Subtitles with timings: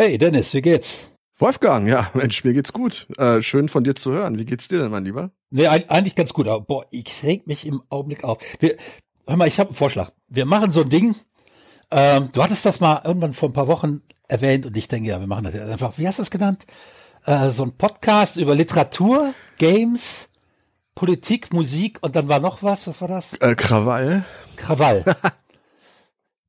[0.00, 1.08] Hey Dennis, wie geht's?
[1.40, 3.08] Wolfgang, ja, Mensch, mir geht's gut.
[3.18, 4.38] Äh, schön von dir zu hören.
[4.38, 5.32] Wie geht's dir denn, mein Lieber?
[5.50, 8.38] Nee, eigentlich ganz gut, aber boah, ich reg mich im Augenblick auf.
[8.60, 8.76] Wir,
[9.26, 10.12] hör mal, ich habe einen Vorschlag.
[10.28, 11.16] Wir machen so ein Ding.
[11.90, 15.18] Ähm, du hattest das mal irgendwann vor ein paar Wochen erwähnt und ich denke, ja,
[15.18, 15.98] wir machen das einfach.
[15.98, 16.64] Wie hast du es genannt?
[17.26, 20.28] Äh, so ein Podcast über Literatur, Games,
[20.94, 22.86] Politik, Musik und dann war noch was.
[22.86, 23.32] Was war das?
[23.40, 24.24] Äh, Krawall.
[24.54, 25.02] Krawall.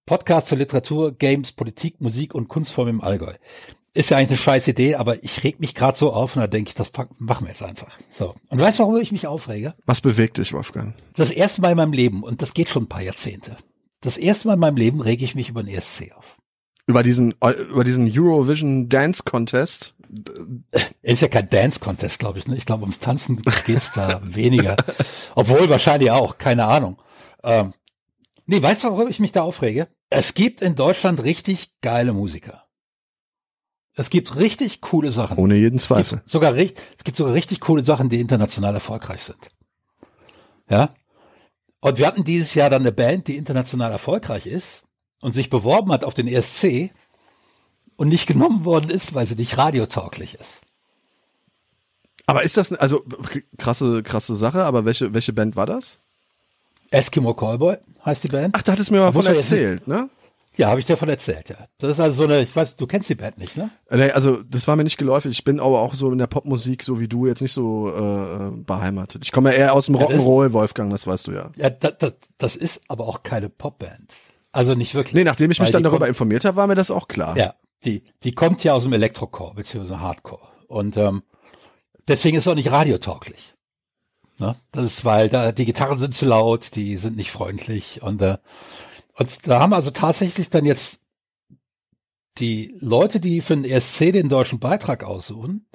[0.09, 3.31] Podcast zur Literatur, Games, Politik, Musik und Kunstform im Allgäu.
[3.93, 6.47] Ist ja eigentlich eine scheiß Idee, aber ich reg mich gerade so auf und da
[6.47, 7.95] denke ich, das machen wir jetzt einfach.
[8.09, 8.33] So.
[8.47, 9.75] Und weißt du, warum ich mich aufrege?
[9.85, 10.95] Was bewegt dich, Wolfgang?
[11.13, 13.55] Das erste Mal in meinem Leben, und das geht schon ein paar Jahrzehnte.
[14.01, 16.37] Das erste Mal in meinem Leben rege ich mich über den ESC auf.
[16.87, 17.35] Über diesen,
[17.69, 19.93] über diesen Eurovision Dance Contest?
[21.03, 22.47] Ist ja kein Dance Contest, glaube ich.
[22.47, 22.55] Ne?
[22.55, 24.75] Ich glaube, ums Tanzen geht es da weniger.
[25.35, 26.97] Obwohl wahrscheinlich auch, keine Ahnung.
[27.43, 27.75] Ähm,
[28.47, 29.87] nee, weißt du, warum ich mich da aufrege?
[30.09, 32.65] Es gibt in Deutschland richtig geile Musiker.
[33.93, 35.37] Es gibt richtig coole Sachen.
[35.37, 36.19] Ohne jeden Zweifel.
[36.19, 39.37] Es gibt sogar, es gibt sogar richtig coole Sachen, die international erfolgreich sind.
[40.69, 40.95] Ja.
[41.81, 44.85] Und wir hatten dieses Jahr dann eine Band, die international erfolgreich ist
[45.21, 46.91] und sich beworben hat auf den ESC
[47.97, 50.61] und nicht genommen worden ist, weil sie nicht radiotauglich ist.
[52.25, 53.03] Aber ist das, also
[53.57, 55.99] krasse, krasse Sache, aber welche, welche Band war das?
[56.91, 58.55] Eskimo Callboy heißt die Band.
[58.57, 60.09] Ach, da hattest du mir mal von erzählt, ne?
[60.57, 61.55] Ja, habe ich dir von erzählt, ja.
[61.77, 63.69] Das ist also so eine, ich weiß, du kennst die Band nicht, ne?
[63.89, 65.31] Nee, also das war mir nicht geläufig.
[65.31, 68.51] Ich bin aber auch so in der Popmusik, so wie du, jetzt nicht so äh,
[68.63, 69.23] beheimatet.
[69.23, 71.51] Ich komme ja eher aus dem Rock'n'Roll, Wolfgang, das weißt du ja.
[71.55, 74.13] Ja, das, das, das ist aber auch keine Popband.
[74.51, 75.13] Also nicht wirklich.
[75.13, 77.37] Nee, nachdem ich mich dann darüber kommt, informiert habe, war mir das auch klar.
[77.37, 77.53] Ja,
[77.85, 80.41] die, die kommt ja aus dem Elektrocore, beziehungsweise Hardcore.
[80.67, 81.23] Und ähm,
[82.07, 83.55] deswegen ist es auch nicht radiotauglich.
[84.39, 84.55] Ne?
[84.71, 88.37] Das ist, weil da die Gitarren sind zu laut, die sind nicht freundlich und äh,
[89.15, 91.01] und da haben also tatsächlich dann jetzt
[92.37, 95.67] die Leute, die für den ESC den deutschen Beitrag aussuchen,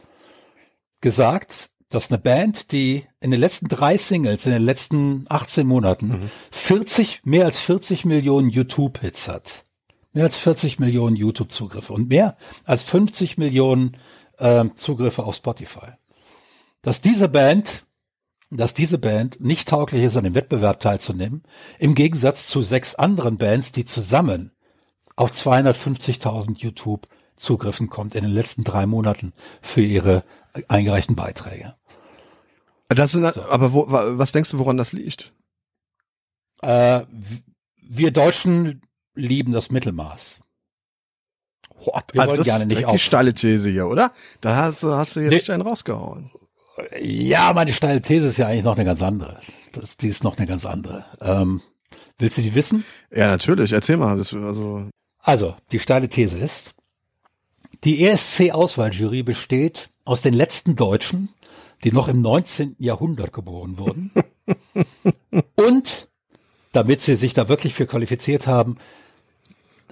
[1.03, 6.09] gesagt, dass eine Band, die in den letzten drei Singles, in den letzten 18 Monaten
[6.09, 6.31] mhm.
[6.51, 9.65] 40, mehr als 40 Millionen YouTube-Hits hat.
[10.13, 13.97] Mehr als 40 Millionen YouTube-Zugriffe und mehr als 50 Millionen
[14.39, 15.93] äh, Zugriffe auf Spotify.
[16.83, 17.84] Dass diese Band
[18.57, 21.43] dass diese Band nicht tauglich ist, an dem Wettbewerb teilzunehmen,
[21.79, 24.53] im Gegensatz zu sechs anderen Bands, die zusammen
[25.17, 29.33] auf 250.000 YouTube-Zugriffen kommt in den letzten drei Monaten
[29.63, 30.25] für ihre
[30.69, 31.75] eingereichten Beiträge.
[32.89, 33.43] Das sind, so.
[33.49, 35.33] aber wo, was denkst du, woran das liegt?
[36.63, 37.03] Äh,
[37.83, 38.83] wir Deutschen
[39.15, 40.41] lieben das Mittelmaß.
[41.85, 44.13] Boah, wir also das gerne nicht ist die steile These hier, oder?
[44.41, 46.31] Da hast du, hast du hier nee, einen rausgehauen.
[47.01, 49.39] Ja, meine steile These ist ja eigentlich noch eine ganz andere.
[49.73, 51.05] Das, die ist noch eine ganz andere.
[51.21, 51.63] Ähm,
[52.19, 52.85] willst du die wissen?
[53.15, 53.73] Ja, natürlich.
[53.73, 54.17] Erzähl mal.
[54.17, 54.89] Das, also.
[55.19, 56.75] also, die steile These ist,
[57.85, 61.29] die ESC-Auswahljury besteht aus den letzten Deutschen,
[61.85, 62.77] die noch im 19.
[62.79, 64.11] Jahrhundert geboren wurden.
[65.57, 66.09] und,
[66.73, 68.79] damit sie sich da wirklich für qualifiziert haben,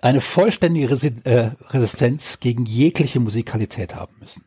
[0.01, 0.95] eine vollständige
[1.25, 4.45] äh, Resistenz gegen jegliche Musikalität haben müssen.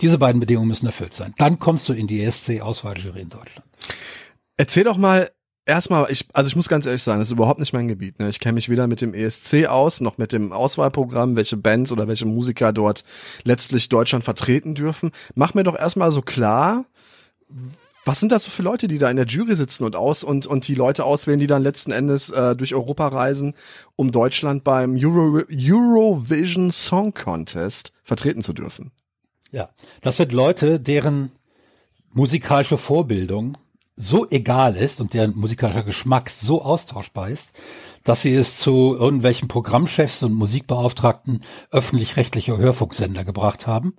[0.00, 1.34] Diese beiden Bedingungen müssen erfüllt sein.
[1.38, 3.66] Dann kommst du in die ESC-Auswahljury in Deutschland.
[4.56, 5.30] Erzähl doch mal
[5.66, 8.18] erstmal, ich, also ich muss ganz ehrlich sagen, das ist überhaupt nicht mein Gebiet.
[8.18, 8.28] Ne?
[8.28, 12.08] Ich kenne mich weder mit dem ESC aus, noch mit dem Auswahlprogramm, welche Bands oder
[12.08, 13.04] welche Musiker dort
[13.44, 15.10] letztlich Deutschland vertreten dürfen.
[15.34, 16.84] Mach mir doch erstmal so klar,
[18.04, 20.46] was sind das so für Leute, die da in der Jury sitzen und aus und
[20.46, 23.54] und die Leute auswählen, die dann letzten Endes äh, durch Europa reisen,
[23.96, 28.92] um Deutschland beim Euro, Eurovision Song Contest vertreten zu dürfen?
[29.50, 29.70] Ja,
[30.02, 31.32] das sind Leute, deren
[32.12, 33.56] musikalische Vorbildung
[33.96, 37.52] so egal ist und deren musikalischer Geschmack so austauschbar ist,
[38.04, 43.94] dass sie es zu irgendwelchen Programmchefs und Musikbeauftragten öffentlich-rechtlicher Hörfunksender gebracht haben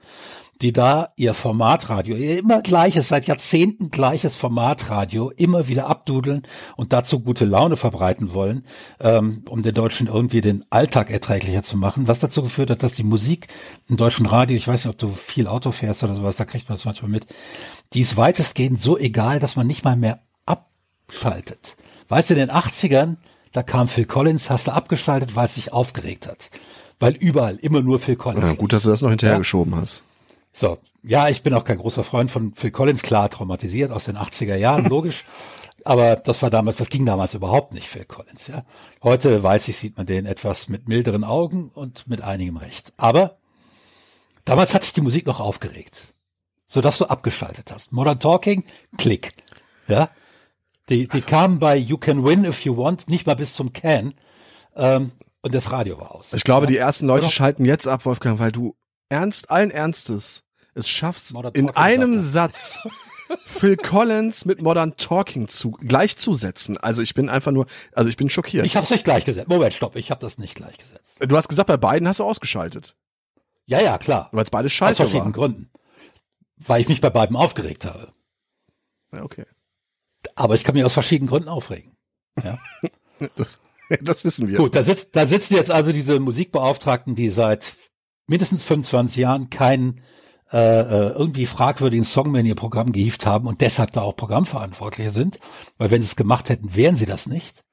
[0.61, 6.43] die da ihr Formatradio, ihr immer gleiches, seit Jahrzehnten gleiches Formatradio immer wieder abdudeln
[6.75, 8.65] und dazu gute Laune verbreiten wollen,
[8.99, 12.93] ähm, um den Deutschen irgendwie den Alltag erträglicher zu machen, was dazu geführt hat, dass
[12.93, 13.47] die Musik
[13.87, 16.67] im deutschen Radio, ich weiß nicht, ob du viel Auto fährst oder sowas, da kriegt
[16.67, 17.25] man das manchmal mit,
[17.93, 21.77] die ist weitestgehend so egal, dass man nicht mal mehr abschaltet.
[22.09, 23.15] Weißt du, in den 80ern,
[23.51, 26.49] da kam Phil Collins, hast du abgeschaltet, weil es sich aufgeregt hat.
[26.99, 28.45] Weil überall immer nur Phil Collins.
[28.45, 29.81] Ja, gut, dass du das noch hinterhergeschoben ja?
[29.81, 30.03] hast.
[30.51, 34.17] So, ja, ich bin auch kein großer Freund von Phil Collins, klar traumatisiert aus den
[34.17, 35.23] 80er Jahren, logisch.
[35.85, 38.63] Aber das war damals, das ging damals überhaupt nicht, Phil Collins, ja.
[39.01, 42.91] Heute weiß ich, sieht man den etwas mit milderen Augen und mit einigem Recht.
[42.97, 43.37] Aber
[44.43, 46.13] damals hat sich die Musik noch aufgeregt.
[46.67, 47.91] Sodass du abgeschaltet hast.
[47.91, 48.63] Modern Talking,
[48.97, 49.31] Klick.
[49.87, 50.09] Ja.
[50.89, 51.27] Die, die also.
[51.27, 54.13] kamen bei You Can Win If You Want nicht mal bis zum Can.
[54.75, 56.33] Ähm, und das Radio war aus.
[56.33, 56.71] Ich glaube, ja?
[56.71, 57.31] die ersten Leute Oder?
[57.31, 58.75] schalten jetzt ab, Wolfgang, weil du
[59.09, 60.43] ernst, allen Ernstes
[60.73, 62.81] es schaffst, Modern in einem sagt Satz
[63.45, 66.77] Phil Collins mit Modern Talking zu, gleichzusetzen.
[66.77, 68.65] Also ich bin einfach nur, also ich bin schockiert.
[68.65, 69.47] Ich habe es nicht gleichgesetzt.
[69.47, 71.17] Moment, stopp, ich habe das nicht gleichgesetzt.
[71.19, 72.95] du hast gesagt, bei beiden hast du ausgeschaltet,
[73.65, 74.29] Ja, ja, klar.
[74.31, 75.47] weil es beide Aus scheiße verschiedenen war.
[75.47, 75.69] Gründen.
[76.57, 78.11] Weil ich mich bei beiden aufgeregt habe.
[79.13, 79.45] Ja, okay.
[80.35, 81.95] Aber ich kann mich aus verschiedenen Gründen aufregen.
[82.43, 82.57] Ja.
[83.35, 83.59] Das,
[83.99, 84.59] das wissen wir.
[84.59, 87.73] Gut, da sitzt, da sitzen jetzt also diese Musikbeauftragten, die seit
[88.27, 89.99] mindestens 25 Jahren keinen
[90.51, 94.15] äh, äh, irgendwie fragwürdigen Song mehr in ihr Programm gehievt haben und deshalb da auch
[94.15, 95.39] Programmverantwortliche sind,
[95.77, 97.63] weil wenn sie es gemacht hätten, wären sie das nicht.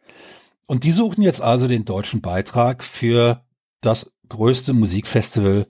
[0.66, 3.44] Und die suchen jetzt also den deutschen Beitrag für
[3.80, 5.68] das größte Musikfestival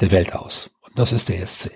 [0.00, 0.70] der Welt aus.
[0.80, 1.70] Und das ist der ESC.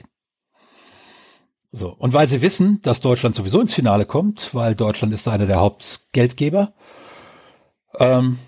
[1.74, 1.88] So.
[1.92, 5.58] Und weil sie wissen, dass Deutschland sowieso ins Finale kommt, weil Deutschland ist einer der
[5.58, 6.72] Hauptgeldgeber,
[7.98, 8.38] ähm,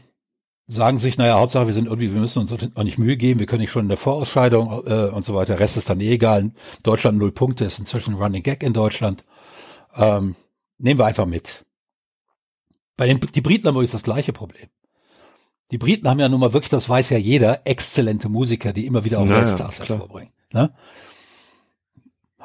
[0.68, 3.46] sagen sich, naja, Hauptsache wir sind irgendwie, wir müssen uns auch nicht Mühe geben, wir
[3.46, 5.54] können nicht schon in der Vorausscheidung äh, und so weiter.
[5.54, 6.52] Der Rest ist dann eh egal.
[6.84, 9.24] Deutschland null Punkte ist inzwischen ein Running Gag in Deutschland.
[9.96, 10.36] Ähm,
[10.78, 11.64] nehmen wir einfach mit.
[12.96, 14.68] Bei den die Briten haben übrigens das gleiche Problem.
[15.72, 19.04] Die Briten haben ja nun mal wirklich, das weiß ja jeder, exzellente Musiker, die immer
[19.04, 20.32] wieder auch Naja, Weltstars hervorbringen.
[20.52, 20.72] Ne?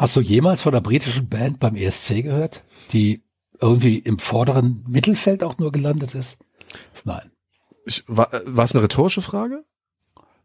[0.02, 3.22] Hast du jemals von einer britischen Band beim ESC gehört, die
[3.60, 6.40] irgendwie im vorderen Mittelfeld auch nur gelandet ist?
[7.04, 7.30] Nein.
[7.86, 9.64] Ich, war äh, war es eine rhetorische Frage?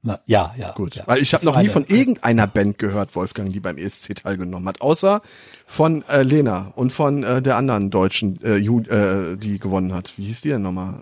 [0.03, 0.73] Na, ja, ja.
[0.73, 0.97] Gut.
[0.97, 1.05] Ja.
[1.07, 4.83] Weil ich habe noch nie von irgendeiner Band gehört, Wolfgang, die beim ESC teilgenommen hat,
[4.83, 5.23] außer
[5.67, 10.13] von äh, Lena und von äh, der anderen Deutschen, äh, Ju, äh, die gewonnen hat.
[10.19, 11.01] Wie hieß die denn nochmal?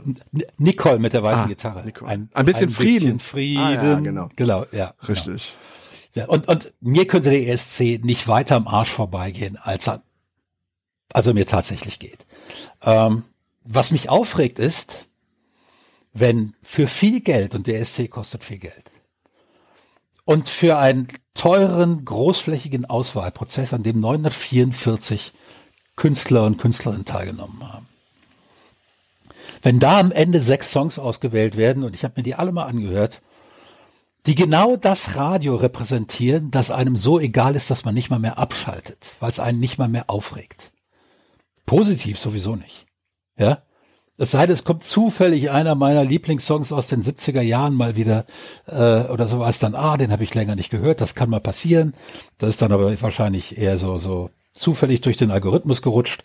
[0.58, 1.84] Nicole mit der weißen Ah, Gitarre.
[1.84, 2.28] Nicole.
[2.32, 3.18] Ein bisschen Frieden.
[3.18, 3.62] Bisschen Frieden.
[3.64, 4.28] Ah, ja, genau.
[4.36, 4.94] Genau, ja.
[5.08, 5.24] Richtig.
[5.54, 5.73] Genau.
[6.14, 10.02] Und, und mir könnte der ESC nicht weiter am Arsch vorbeigehen, als er,
[11.12, 12.25] als er mir tatsächlich geht.
[12.82, 13.25] Ähm,
[13.64, 15.06] was mich aufregt ist,
[16.12, 18.93] wenn für viel Geld, und der ESC kostet viel Geld,
[20.25, 25.32] und für einen teuren, großflächigen Auswahlprozess, an dem 944
[25.96, 27.88] Künstler und Künstlerinnen teilgenommen haben.
[29.62, 32.64] Wenn da am Ende sechs Songs ausgewählt werden, und ich habe mir die alle mal
[32.64, 33.20] angehört,
[34.26, 38.38] die genau das Radio repräsentieren, das einem so egal ist, dass man nicht mal mehr
[38.38, 40.72] abschaltet, weil es einen nicht mal mehr aufregt.
[41.66, 42.86] Positiv sowieso nicht.
[43.36, 43.62] Ja?
[44.16, 48.26] Es sei denn, es kommt zufällig einer meiner Lieblingssongs aus den 70er Jahren mal wieder
[48.66, 51.40] äh, oder so was dann, ah, den habe ich länger nicht gehört, das kann mal
[51.40, 51.94] passieren.
[52.38, 56.22] Das ist dann aber wahrscheinlich eher so, so zufällig durch den Algorithmus gerutscht.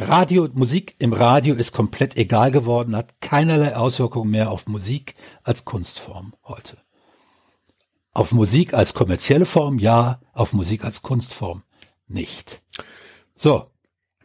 [0.00, 5.64] Radio, Musik im Radio ist komplett egal geworden, hat keinerlei Auswirkungen mehr auf Musik als
[5.64, 6.78] Kunstform heute.
[8.12, 11.64] Auf Musik als kommerzielle Form ja, auf Musik als Kunstform
[12.06, 12.62] nicht.
[13.34, 13.70] So,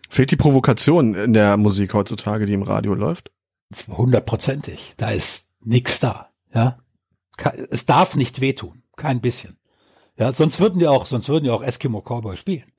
[0.09, 3.31] Fehlt die Provokation in der Musik heutzutage, die im Radio läuft?
[3.87, 4.93] hundertprozentig.
[4.97, 6.29] Da ist nix da.
[6.53, 6.77] Ja,
[7.71, 9.57] es darf nicht wehtun, kein bisschen.
[10.15, 12.71] Ja, sonst würden die auch, sonst würden die auch Eskimo Cowboy spielen.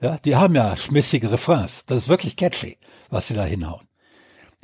[0.00, 1.86] Ja, die haben ja schmissige Refrains.
[1.86, 2.78] Das ist wirklich catchy,
[3.08, 3.86] was sie da hinhauen.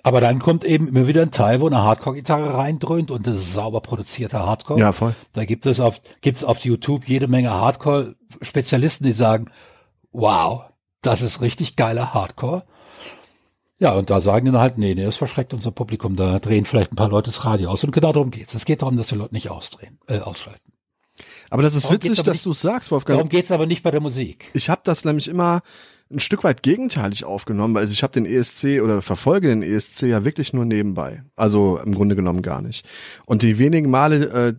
[0.02, 3.52] Aber dann kommt eben immer wieder ein Teil, wo eine Hardcore-Gitarre reindröhnt und das ist
[3.52, 4.80] sauber produzierter Hardcore.
[4.80, 5.14] Ja, voll.
[5.32, 9.50] Da gibt es auf, gibt's auf YouTube jede Menge Hardcore-Spezialisten, die sagen,
[10.10, 10.64] wow,
[11.02, 12.64] das ist richtig geiler Hardcore.
[13.78, 16.64] Ja, und da sagen die dann halt, nee, nee, das verschreckt unser Publikum, da drehen
[16.64, 17.82] vielleicht ein paar Leute das Radio aus.
[17.84, 18.54] Und genau darum geht's.
[18.54, 20.71] Es geht darum, dass die Leute nicht ausdrehen, äh, ausschalten.
[21.52, 23.18] Aber das ist Darum witzig, dass du es sagst, Wolfgang.
[23.18, 24.50] Darum geht's aber nicht bei der Musik.
[24.54, 25.60] Ich habe das nämlich immer
[26.10, 30.24] ein Stück weit gegenteilig aufgenommen, weil ich habe den ESC oder verfolge den ESC ja
[30.24, 31.24] wirklich nur nebenbei.
[31.36, 32.88] Also im Grunde genommen gar nicht.
[33.26, 34.54] Und die wenigen Male, äh,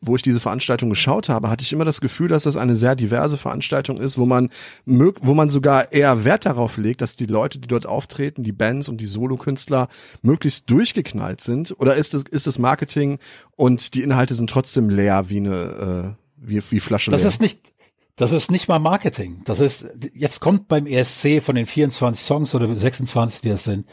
[0.00, 2.94] wo ich diese Veranstaltung geschaut habe, hatte ich immer das Gefühl, dass das eine sehr
[2.94, 4.50] diverse Veranstaltung ist, wo man
[4.84, 8.52] mög wo man sogar eher Wert darauf legt, dass die Leute, die dort auftreten, die
[8.52, 9.88] Bands und die Solokünstler
[10.22, 11.74] möglichst durchgeknallt sind.
[11.80, 13.18] Oder ist es ist es Marketing
[13.56, 17.30] und die Inhalte sind trotzdem leer wie eine äh, wie, wie Flasche Das leer?
[17.30, 17.72] ist nicht,
[18.16, 19.42] das ist nicht mal Marketing.
[19.44, 23.86] Das ist, jetzt kommt beim ESC von den 24 Songs oder 26, die das sind,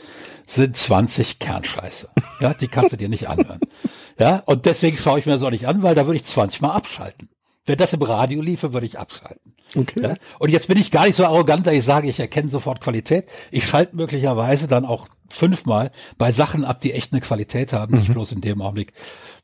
[0.48, 2.10] sind 20 Kernscheiße.
[2.40, 3.60] Ja, die kannst du dir nicht anhören.
[4.18, 6.62] Ja, und deswegen schaue ich mir das auch nicht an, weil da würde ich 20
[6.62, 7.30] mal abschalten.
[7.66, 9.54] Wenn das im Radio liefe, würde ich abschalten.
[9.76, 10.02] Okay.
[10.02, 10.16] Ja?
[10.40, 13.26] Und jetzt bin ich gar nicht so arrogant, dass ich sage, ich erkenne sofort Qualität.
[13.52, 18.12] Ich schalte möglicherweise dann auch fünfmal bei Sachen ab, die echt eine Qualität haben, nicht
[18.14, 18.94] bloß in dem Augenblick,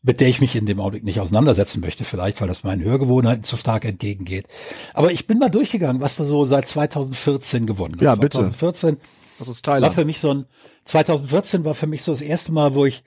[0.02, 3.44] mit der ich mich in dem Augenblick nicht auseinandersetzen möchte, vielleicht, weil das meinen Hörgewohnheiten
[3.44, 4.48] zu stark entgegengeht.
[4.94, 8.02] Aber ich bin mal durchgegangen, was da so seit 2014 gewonnen hat.
[8.02, 8.38] Ja, bitte.
[8.38, 8.98] 2014
[9.40, 10.46] Das ist war für mich so ein,
[10.86, 13.04] 2014 war für mich so das erste Mal, wo ich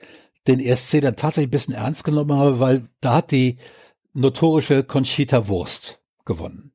[0.46, 3.56] den ESC dann tatsächlich ein bisschen ernst genommen habe, weil da hat die
[4.12, 6.72] notorische Conchita Wurst gewonnen.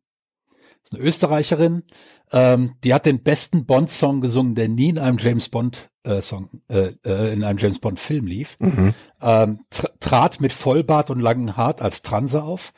[0.81, 1.83] Das ist eine Österreicherin,
[2.31, 6.49] ähm, die hat den besten Bond-Song gesungen, der nie in einem James Bond äh, Song
[6.69, 8.93] äh, äh, in einem James Bond Film lief, mhm.
[9.21, 12.73] ähm, tr trat mit Vollbart und langen Haart als Transe auf,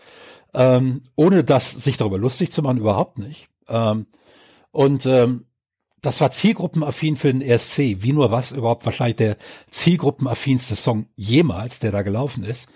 [0.53, 3.49] ähm, ohne das sich darüber lustig zu machen, überhaupt nicht.
[3.67, 4.07] Ähm,
[4.71, 5.45] und ähm,
[6.01, 9.37] das war zielgruppenaffin für den ESC, wie nur was überhaupt wahrscheinlich der
[9.69, 12.69] zielgruppenaffinste Song jemals, der da gelaufen ist,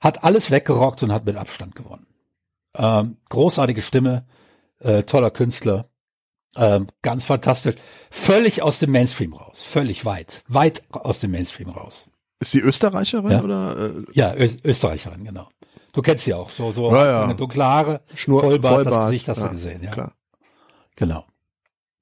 [0.00, 2.06] hat alles weggerockt und hat mit Abstand gewonnen.
[2.76, 4.26] Ähm, großartige Stimme,
[4.78, 5.90] äh, toller Künstler,
[6.56, 7.76] ähm, ganz fantastisch,
[8.10, 12.08] völlig aus dem Mainstream raus, völlig weit, weit aus dem Mainstream raus.
[12.40, 13.42] Ist sie Österreicherin ja.
[13.42, 13.76] oder?
[13.76, 14.04] Äh?
[14.12, 15.48] Ja, Ö Österreicherin, genau.
[15.92, 17.34] Du kennst sie auch, so so ja, ja.
[17.34, 19.90] dunkle Haare, Schnur, Vollbart, Vollbart, das Gesicht hast ja, du gesehen, ja.
[19.90, 20.12] Klar.
[20.96, 21.24] Genau.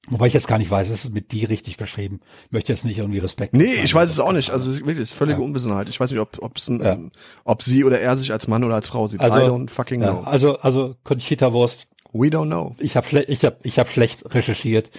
[0.09, 2.21] Wobei ich jetzt gar nicht weiß, ist es mit die richtig beschrieben.
[2.45, 3.55] Ich möchte jetzt nicht irgendwie Respekt.
[3.55, 4.51] Nee, ich weiß es auch nicht.
[4.51, 5.45] Also wirklich, ist völlige ja.
[5.45, 5.89] Unwissenheit.
[5.89, 6.97] Ich weiß nicht, ob, ob's ein, ja.
[7.45, 9.21] ob sie oder er sich als Mann oder als Frau sieht.
[9.21, 10.21] Also, I don't fucking know.
[10.21, 11.89] Also, also Conchita Wurst.
[12.19, 12.75] We don't know.
[12.79, 14.91] Ich habe ich hab, ich hab schlecht recherchiert,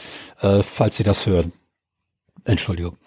[0.42, 1.52] äh, falls Sie das hören.
[2.46, 2.98] Entschuldigung.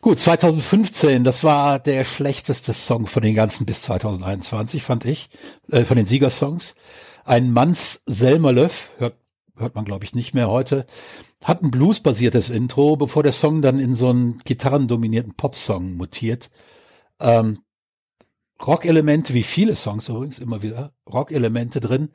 [0.00, 5.28] Gut, 2015, das war der schlechteste Song von den ganzen bis 2021, fand ich,
[5.70, 6.74] äh, von den Siegersongs.
[7.24, 9.14] Ein Manns Selmerlöff, hört
[9.60, 10.86] hört man glaube ich nicht mehr heute,
[11.44, 16.50] hat ein bluesbasiertes Intro, bevor der Song dann in so einen gitarrendominierten Popsong mutiert.
[17.20, 17.60] Ähm,
[18.66, 22.10] Rock-Elemente, wie viele Songs übrigens immer wieder, Rock-Elemente drin,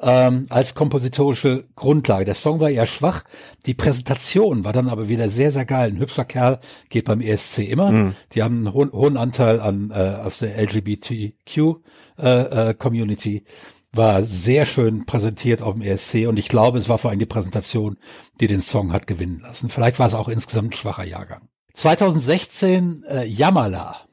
[0.00, 2.24] ähm, als kompositorische Grundlage.
[2.24, 3.24] Der Song war eher schwach,
[3.66, 5.90] die Präsentation war dann aber wieder sehr, sehr geil.
[5.90, 7.90] Ein hübscher Kerl geht beim ESC immer.
[7.90, 8.14] Mhm.
[8.32, 13.36] Die haben einen hohen, hohen Anteil an äh, aus der LGBTQ-Community.
[13.36, 13.44] Äh, äh,
[13.92, 17.26] war sehr schön präsentiert auf dem ESC und ich glaube, es war vor allem die
[17.26, 17.96] Präsentation,
[18.40, 19.70] die den Song hat gewinnen lassen.
[19.70, 21.48] Vielleicht war es auch insgesamt ein schwacher Jahrgang.
[21.74, 24.07] 2016 äh, Jamala.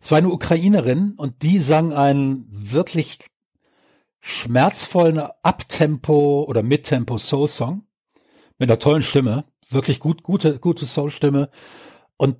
[0.00, 3.18] Es war eine Ukrainerin und die sang einen wirklich
[4.20, 7.82] schmerzvollen Abtempo oder Mittempo Soul Song
[8.58, 11.50] mit einer tollen Stimme, wirklich gut, gute, gute Soul Stimme
[12.16, 12.36] und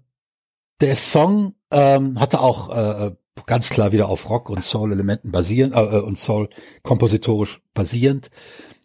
[0.81, 3.14] der Song ähm, hatte auch äh,
[3.47, 6.49] ganz klar wieder auf Rock und Soul-Elementen basierend äh, und Soul
[6.83, 8.31] kompositorisch basierend.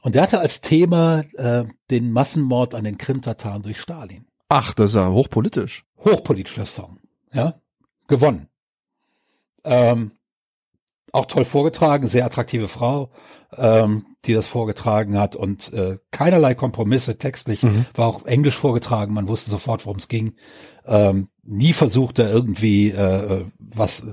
[0.01, 4.27] Und der hatte als Thema äh, den Massenmord an den Krim-Tataren durch Stalin.
[4.50, 5.86] Ach, das ist ja hochpolitisch.
[5.98, 7.00] Hochpolitischer Song,
[7.34, 7.55] ja,
[8.08, 8.48] gewonnen.
[9.65, 10.12] Ähm,
[11.12, 13.10] auch toll vorgetragen, sehr attraktive Frau,
[13.55, 17.86] ähm, die das vorgetragen hat und äh, keinerlei Kompromisse textlich, mhm.
[17.93, 20.36] war auch Englisch vorgetragen, man wusste sofort, worum es ging.
[20.86, 24.05] Ähm, nie versucht er irgendwie äh, was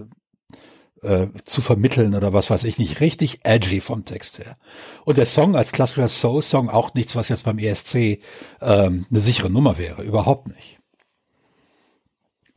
[1.02, 3.00] äh, zu vermitteln oder was weiß ich nicht.
[3.00, 4.56] Richtig edgy vom Text her.
[5.04, 8.20] Und der Song als klassischer Soul-Song auch nichts, was jetzt beim ESC
[8.60, 10.02] ähm, eine sichere Nummer wäre.
[10.02, 10.78] Überhaupt nicht.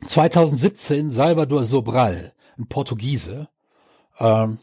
[0.05, 3.50] 2017 Salvador Sobral, ein Portugiese.
[4.19, 4.59] Ähm,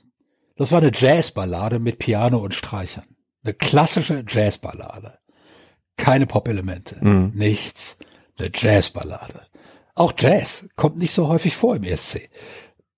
[0.56, 3.16] das war eine Jazzballade mit Piano und Streichern.
[3.44, 5.18] Eine klassische Jazzballade.
[5.96, 6.96] Keine Pop-Elemente.
[7.00, 7.32] Mhm.
[7.34, 7.96] Nichts.
[8.38, 9.42] Eine Jazzballade.
[9.94, 12.28] Auch Jazz kommt nicht so häufig vor im ESC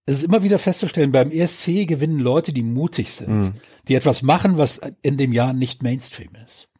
[0.06, 3.54] es ist immer wieder festzustellen, beim ESC gewinnen Leute, die mutig sind, mhm.
[3.88, 6.70] die etwas machen, was in dem Jahr nicht Mainstream ist.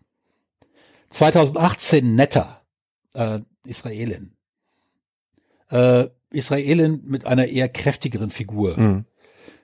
[1.11, 2.63] 2018 Netta,
[3.15, 4.37] äh, Israelin.
[5.71, 8.79] Äh, Israelin mit einer eher kräftigeren Figur.
[8.79, 9.05] Mhm.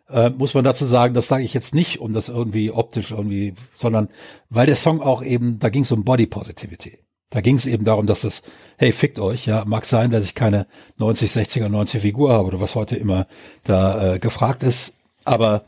[0.09, 3.55] Äh, muss man dazu sagen, das sage ich jetzt nicht, um das irgendwie optisch irgendwie,
[3.73, 4.09] sondern
[4.49, 6.99] weil der Song auch eben, da ging es um Body Positivity.
[7.31, 8.43] Da ging es eben darum, dass das,
[8.77, 12.61] hey, fickt euch, ja, mag sein, dass ich keine 90, 60er, 90 Figur habe oder
[12.61, 13.29] was heute immer
[13.63, 15.65] da äh, gefragt ist, aber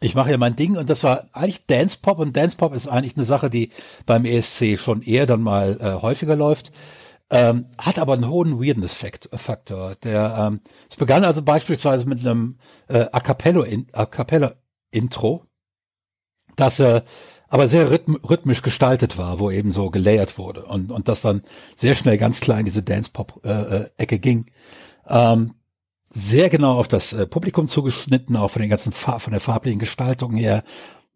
[0.00, 2.86] ich mache ja mein Ding und das war eigentlich Dance Pop und Dance Pop ist
[2.86, 3.70] eigentlich eine Sache, die
[4.06, 6.72] beim ESC schon eher dann mal äh, häufiger läuft.
[7.32, 9.94] Ähm, hat aber einen hohen Weirdness-Faktor.
[10.02, 10.60] Der, ähm,
[10.90, 12.58] es begann also beispielsweise mit einem
[12.88, 15.44] äh, A Cappella-Intro,
[16.56, 17.02] das äh,
[17.48, 21.42] aber sehr rhythm rhythmisch gestaltet war, wo eben so gelayert wurde und, und das dann
[21.76, 24.46] sehr schnell ganz klar in diese Dance-Pop-Ecke äh, ging.
[25.06, 25.54] Ähm,
[26.08, 29.78] sehr genau auf das äh, Publikum zugeschnitten, auch von den ganzen Farb, von der farblichen
[29.78, 30.64] Gestaltung her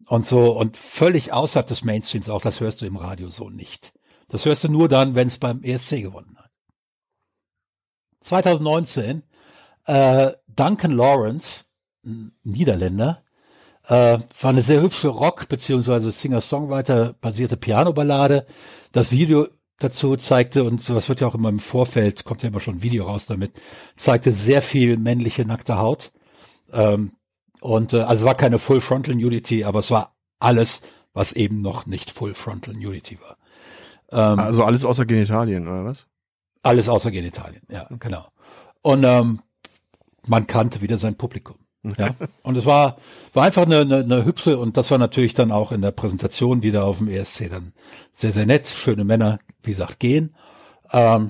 [0.07, 3.93] und so und völlig außerhalb des Mainstreams auch, das hörst du im Radio so nicht.
[4.27, 6.51] Das hörst du nur dann, wenn es beim ESC gewonnen hat.
[8.21, 9.23] 2019
[9.85, 11.65] äh, Duncan Lawrence,
[12.43, 13.23] Niederländer,
[13.87, 18.45] äh, war eine sehr hübsche Rock- beziehungsweise Singer-Songwriter-basierte Piano-Ballade.
[18.91, 22.59] Das Video dazu zeigte, und sowas wird ja auch immer im Vorfeld, kommt ja immer
[22.59, 23.53] schon ein Video raus damit,
[23.95, 26.11] zeigte sehr viel männliche nackte Haut.
[26.71, 27.11] Ähm,
[27.61, 30.81] und äh, also war keine Full Frontal Nudity, aber es war alles,
[31.13, 33.37] was eben noch nicht Full Frontal Nudity war.
[34.11, 36.07] Ähm, also alles außer Genitalien, oder was?
[36.63, 38.27] Alles außer Genitalien, ja, genau.
[38.81, 39.41] Und ähm,
[40.25, 41.57] man kannte wieder sein Publikum.
[41.99, 42.97] Ja, und es war,
[43.33, 46.63] war einfach eine, eine, eine hübsche und das war natürlich dann auch in der Präsentation
[46.63, 47.73] wieder auf dem ESC dann
[48.11, 48.67] sehr, sehr nett.
[48.67, 50.35] Schöne Männer, wie gesagt, gehen.
[50.91, 51.29] Ähm,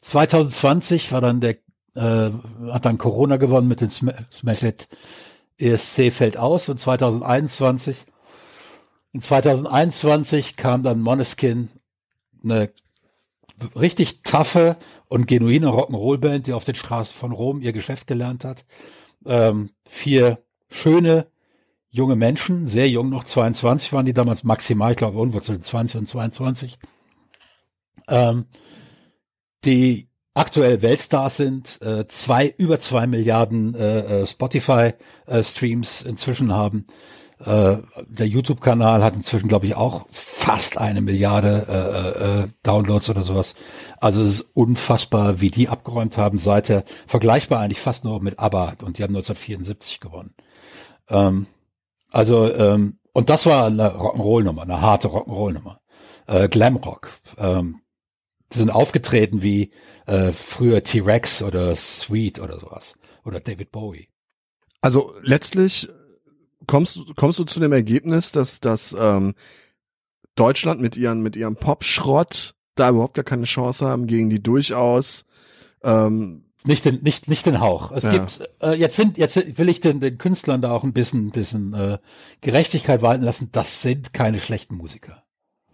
[0.00, 1.56] 2020 war dann der,
[1.94, 2.30] äh,
[2.70, 4.88] hat dann Corona gewonnen mit dem Smash It
[5.58, 8.06] ESC fällt aus und 2021,
[9.12, 11.68] in 2021 kam dann Moneskin,
[12.42, 12.70] eine
[13.76, 14.76] richtig taffe
[15.08, 18.64] und genuine Rock'n'Roll-Band, die auf den Straßen von Rom ihr Geschäft gelernt hat.
[19.26, 21.26] Ähm, vier schöne
[21.90, 26.00] junge Menschen, sehr jung noch, 22 waren die damals maximal, ich glaube irgendwo zwischen 20
[26.00, 26.78] und 22,
[28.08, 28.46] ähm,
[29.64, 36.86] die aktuell Weltstars sind, äh, zwei, über zwei Milliarden äh, äh Spotify-Streams äh, inzwischen haben.
[37.44, 43.22] Äh, der YouTube-Kanal hat inzwischen, glaube ich, auch fast eine Milliarde äh, äh, Downloads oder
[43.22, 43.54] sowas.
[43.98, 48.74] Also es ist unfassbar, wie die abgeräumt haben, seit vergleichbar eigentlich fast nur mit ABBA
[48.82, 50.34] und die haben 1974 gewonnen.
[51.08, 51.46] Ähm,
[52.10, 55.80] also ähm, und das war eine Rock'n'Roll-Nummer, eine harte Rock'n'Roll-Nummer.
[56.26, 57.10] Äh, Glamrock.
[57.38, 57.80] Ähm,
[58.52, 59.72] sind aufgetreten wie
[60.06, 62.98] äh, früher T-Rex oder Sweet oder sowas.
[63.24, 64.08] Oder David Bowie.
[64.80, 65.88] Also letztlich
[66.70, 69.34] kommst, kommst du zu dem Ergebnis, dass, dass ähm,
[70.36, 75.24] Deutschland mit ihren, mit ihrem Pop-Schrott da überhaupt gar keine Chance haben, gegen die durchaus
[75.82, 77.90] ähm, nicht den, nicht, nicht den Hauch.
[77.90, 78.12] Es ja.
[78.12, 81.72] gibt, äh, jetzt sind, jetzt will ich den, den Künstlern da auch ein bisschen, bisschen
[81.74, 81.98] äh,
[82.42, 83.48] Gerechtigkeit walten lassen.
[83.50, 85.24] Das sind keine schlechten Musiker.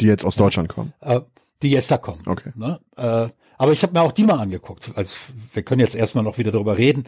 [0.00, 0.92] Die jetzt aus Deutschland kommen.
[1.00, 1.20] Äh,
[1.62, 2.22] die jetzt da kommen.
[2.26, 2.52] Okay.
[2.54, 2.80] Ne?
[2.96, 4.92] Äh, aber ich habe mir auch die mal angeguckt.
[4.94, 5.14] Also
[5.52, 7.04] wir können jetzt erstmal noch wieder darüber reden.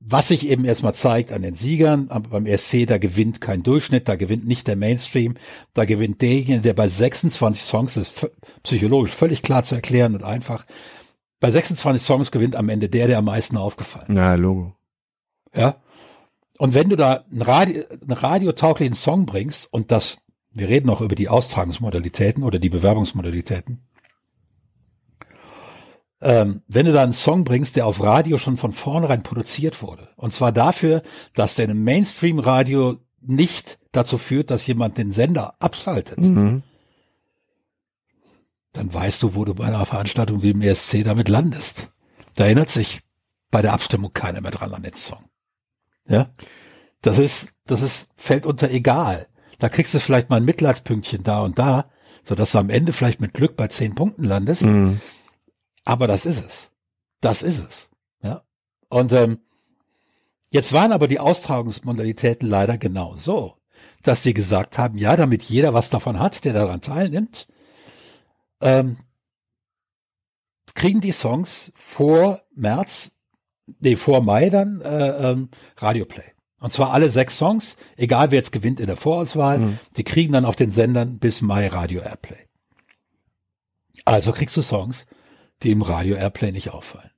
[0.00, 4.14] Was sich eben erstmal zeigt an den Siegern, beim ESC, da gewinnt kein Durchschnitt, da
[4.14, 5.34] gewinnt nicht der Mainstream,
[5.74, 8.30] da gewinnt derjenige, der bei 26 Songs, das ist
[8.62, 10.64] psychologisch völlig klar zu erklären und einfach,
[11.40, 14.16] bei 26 Songs gewinnt am Ende der, der am meisten aufgefallen ist.
[14.16, 14.74] Ja, Logo.
[15.54, 15.76] Ja.
[16.58, 20.18] Und wenn du da einen, Radio, einen radiotauglichen Song bringst und das
[20.52, 23.80] wir reden auch über die Austragungsmodalitäten oder die Bewerbungsmodalitäten.
[26.20, 30.08] Ähm, wenn du da einen Song bringst, der auf Radio schon von vornherein produziert wurde,
[30.16, 31.02] und zwar dafür,
[31.34, 36.62] dass der im Mainstream-Radio nicht dazu führt, dass jemand den Sender abschaltet, mhm.
[38.72, 41.90] dann weißt du, wo du bei einer Veranstaltung wie im ESC damit landest.
[42.34, 43.00] Da erinnert sich
[43.50, 45.24] bei der Abstimmung keiner mehr dran an den Song.
[46.08, 46.30] Ja,
[47.02, 49.28] das ist, das ist, fällt unter egal.
[49.58, 51.86] Da kriegst du vielleicht mal ein Mitleidspünktchen da und da,
[52.24, 54.62] so dass du am Ende vielleicht mit Glück bei zehn Punkten landest.
[54.62, 55.00] Mhm.
[55.88, 56.68] Aber das ist es.
[57.22, 57.88] Das ist es.
[58.22, 58.42] Ja.
[58.90, 59.38] Und ähm,
[60.50, 63.56] jetzt waren aber die Austragungsmodalitäten leider genau so,
[64.02, 67.48] dass die gesagt haben, ja, damit jeder was davon hat, der daran teilnimmt,
[68.60, 68.98] ähm,
[70.74, 73.12] kriegen die Songs vor März,
[73.80, 75.48] nee, vor Mai dann äh, ähm,
[75.78, 76.34] Radioplay.
[76.60, 79.78] Und zwar alle sechs Songs, egal wer jetzt gewinnt in der Vorauswahl, mhm.
[79.96, 82.46] die kriegen dann auf den Sendern bis Mai Radio Airplay.
[84.04, 85.06] Also kriegst du Songs,
[85.62, 87.10] die im Radio Airplay nicht auffallen.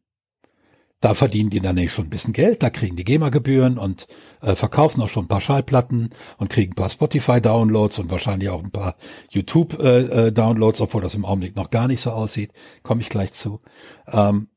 [1.01, 4.07] Da verdienen die dann nicht schon ein bisschen Geld, da kriegen die GEMA-Gebühren und
[4.43, 8.63] äh, verkaufen auch schon ein paar Schallplatten und kriegen ein paar Spotify-Downloads und wahrscheinlich auch
[8.63, 8.97] ein paar
[9.31, 12.53] YouTube-Downloads, äh, äh, obwohl das im Augenblick noch gar nicht so aussieht.
[12.83, 13.61] Komme ich gleich zu.
[14.09, 14.49] Ähm,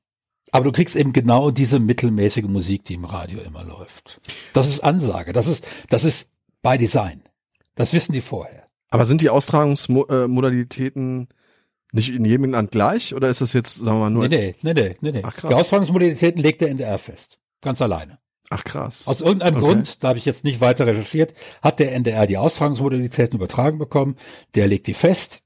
[0.51, 4.19] aber du kriegst eben genau diese mittelmäßige Musik, die im Radio immer läuft.
[4.53, 5.31] Das ist Ansage.
[5.31, 7.23] Das ist, das ist by Design.
[7.75, 8.67] Das wissen die vorher.
[8.89, 11.29] Aber sind die Austragungsmodalitäten
[11.93, 13.13] nicht in jedem Land gleich?
[13.13, 14.27] Oder ist das jetzt, sagen wir mal, nur?
[14.27, 15.21] Nee, nee, nee, nee, nee.
[15.23, 15.49] Ach, krass.
[15.49, 17.39] Die Austragungsmodalitäten legt der NDR fest.
[17.61, 18.19] Ganz alleine.
[18.49, 19.07] Ach krass.
[19.07, 19.65] Aus irgendeinem okay.
[19.65, 24.17] Grund, da habe ich jetzt nicht weiter recherchiert, hat der NDR die Austragungsmodalitäten übertragen bekommen.
[24.55, 25.43] Der legt die fest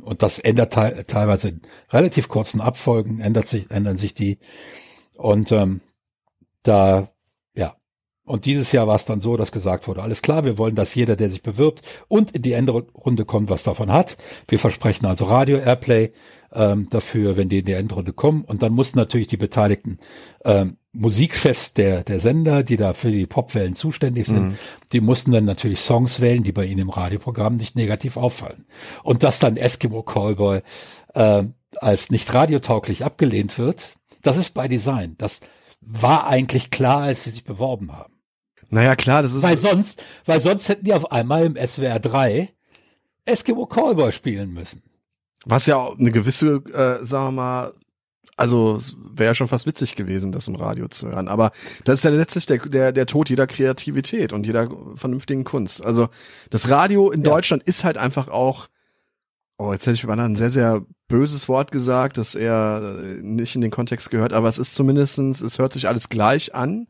[0.00, 4.38] und das ändert te teilweise in relativ kurzen Abfolgen, ändert sich, ändern sich die.
[5.16, 5.80] Und ähm,
[6.62, 7.08] da.
[8.26, 10.96] Und dieses Jahr war es dann so, dass gesagt wurde, alles klar, wir wollen, dass
[10.96, 14.16] jeder, der sich bewirbt und in die Endrunde kommt, was davon hat.
[14.48, 16.10] Wir versprechen also Radio Airplay
[16.52, 18.42] ähm, dafür, wenn die in die Endrunde kommen.
[18.42, 19.98] Und dann mussten natürlich die Beteiligten
[20.44, 24.58] ähm, Musikchefs der, der Sender, die da für die Popwellen zuständig sind, mhm.
[24.92, 28.66] die mussten dann natürlich Songs wählen, die bei ihnen im Radioprogramm nicht negativ auffallen.
[29.04, 30.62] Und dass dann Eskimo Callboy
[31.14, 31.44] äh,
[31.76, 35.14] als nicht radiotauglich abgelehnt wird, das ist bei Design.
[35.18, 35.40] Das
[35.80, 38.15] war eigentlich klar, als sie sich beworben haben.
[38.70, 39.42] Naja, klar, das ist.
[39.42, 42.48] Weil sonst, weil sonst hätten die auf einmal im SWR 3
[43.24, 44.82] Eskimo Callboy spielen müssen.
[45.44, 47.72] Was ja auch eine gewisse, äh, sagen wir mal,
[48.36, 48.78] also
[49.14, 51.28] wäre schon fast witzig gewesen, das im Radio zu hören.
[51.28, 51.52] Aber
[51.84, 55.84] das ist ja letztlich der, der, der Tod jeder Kreativität und jeder vernünftigen Kunst.
[55.84, 56.08] Also
[56.50, 57.30] das Radio in ja.
[57.30, 58.68] Deutschland ist halt einfach auch,
[59.58, 63.54] oh, jetzt hätte ich mal ein sehr, sehr böses Wort gesagt, das eher äh, nicht
[63.54, 66.88] in den Kontext gehört, aber es ist zumindestens, es hört sich alles gleich an.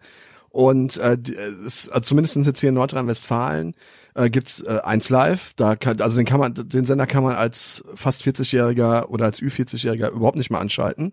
[0.56, 1.18] Und äh,
[1.66, 3.74] es, also zumindest jetzt hier in Nordrhein-Westfalen
[4.14, 5.52] äh, gibt's äh, eins live.
[5.54, 9.42] Da kann, also den kann man, den Sender kann man als fast 40-Jähriger oder als
[9.42, 11.12] Ü40-Jähriger überhaupt nicht mehr anschalten.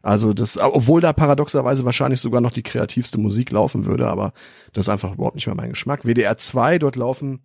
[0.00, 4.32] Also das, obwohl da paradoxerweise wahrscheinlich sogar noch die kreativste Musik laufen würde, aber
[4.72, 6.04] das ist einfach überhaupt nicht mehr mein Geschmack.
[6.04, 7.40] WDR 2, dort laufen,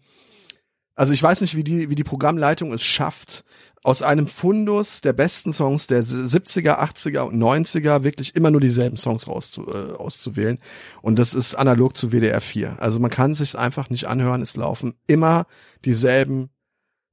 [0.96, 3.44] also ich weiß nicht, wie die, wie die Programmleitung es schafft,
[3.84, 8.96] aus einem Fundus der besten Songs der 70er, 80er und 90er wirklich immer nur dieselben
[8.96, 10.60] Songs rauszu, äh, auszuwählen.
[11.02, 12.82] Und das ist analog zu WDR 4.
[12.82, 15.46] Also man kann sich einfach nicht anhören, es laufen immer
[15.84, 16.50] dieselben,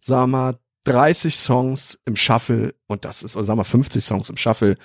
[0.01, 4.31] sagen wir mal, 30 Songs im Shuffle und das ist, oder sagen wir 50 Songs
[4.31, 4.77] im Shuffle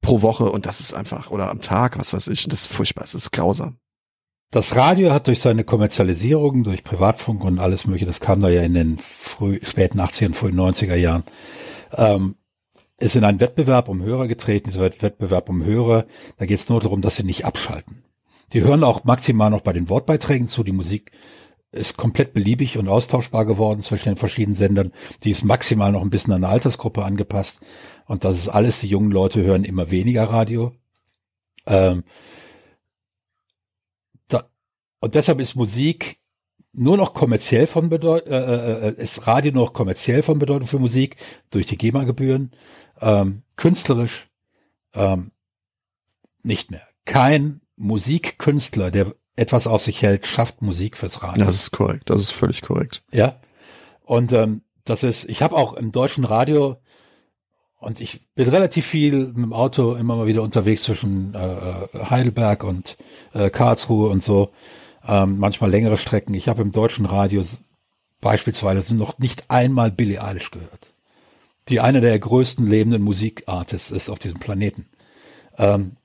[0.00, 3.04] pro Woche und das ist einfach, oder am Tag, was weiß ich, das ist furchtbar,
[3.04, 3.78] es ist grausam.
[4.54, 8.62] Das Radio hat durch seine Kommerzialisierung, durch Privatfunk und alles mögliche, das kam da ja
[8.62, 11.24] in den früh, späten 80er und frühen 90er Jahren,
[11.96, 12.36] ähm,
[12.96, 16.04] ist in einen Wettbewerb um Hörer getreten, dieser Wettbewerb um Hörer,
[16.36, 18.04] da geht es nur darum, dass sie nicht abschalten.
[18.52, 21.10] Die hören auch maximal noch bei den Wortbeiträgen zu, die Musik
[21.72, 24.92] ist komplett beliebig und austauschbar geworden zwischen den verschiedenen Sendern.
[25.24, 27.58] Die ist maximal noch ein bisschen an eine Altersgruppe angepasst.
[28.06, 30.70] Und das ist alles, die jungen Leute hören immer weniger Radio.
[31.66, 32.04] Ähm,
[35.04, 36.16] und deshalb ist Musik
[36.72, 40.66] nur noch kommerziell von Bedeutung, äh, äh, äh, ist Radio nur noch kommerziell von Bedeutung
[40.66, 41.16] für Musik
[41.50, 42.52] durch die GEMA-Gebühren.
[43.02, 44.28] Ähm, künstlerisch
[44.94, 45.32] ähm,
[46.42, 46.88] nicht mehr.
[47.04, 51.44] Kein Musikkünstler, der etwas auf sich hält, schafft Musik fürs Radio.
[51.44, 53.02] Das ist korrekt, das ist völlig korrekt.
[53.12, 53.38] Ja.
[54.06, 56.76] Und ähm, das ist, ich habe auch im deutschen Radio
[57.76, 61.88] und ich bin relativ viel mit dem Auto immer mal wieder unterwegs zwischen äh, äh
[62.08, 62.96] Heidelberg und
[63.34, 64.50] äh, Karlsruhe und so
[65.06, 66.34] ähm, manchmal längere Strecken.
[66.34, 67.42] Ich habe im deutschen Radio
[68.20, 70.92] beispielsweise noch nicht einmal Billie Eilish gehört,
[71.68, 74.86] die eine der größten lebenden Musikartists ist auf diesem Planeten.
[75.58, 75.96] Ähm,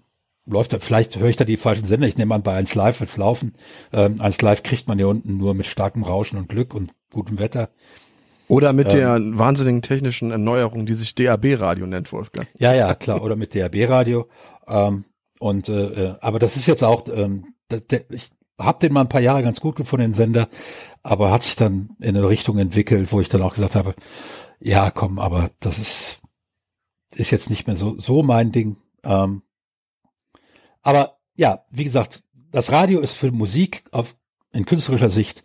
[0.46, 2.08] läuft da, vielleicht höre ich da die falschen Sender.
[2.08, 3.54] Ich nehme an, bei 1 Live wird's laufen.
[3.94, 7.40] Ähm, 1 Live kriegt man hier unten nur mit starkem Rauschen und Glück und gutem
[7.40, 7.70] Wetter.
[8.48, 12.48] Oder mit ähm, der wahnsinnigen technischen Erneuerung, die sich DAB-Radio nennt, Wolfgang.
[12.58, 13.24] Ja, ja, klar.
[13.24, 14.28] Oder mit DAB-Radio.
[14.68, 15.06] Ähm,
[15.40, 19.02] und äh, äh, aber das ist jetzt auch, ähm, der, der, ich, hab den mal
[19.02, 20.50] ein paar Jahre ganz gut gefunden, den Sender,
[21.04, 23.96] aber hat sich dann in eine Richtung entwickelt, wo ich dann auch gesagt habe,
[24.60, 26.22] ja, komm, aber das ist,
[27.16, 28.78] ist jetzt nicht mehr so, so mein Ding.
[29.04, 29.42] Ähm,
[30.82, 34.16] aber ja, wie gesagt, das Radio ist für Musik auf,
[34.52, 35.44] in künstlerischer Sicht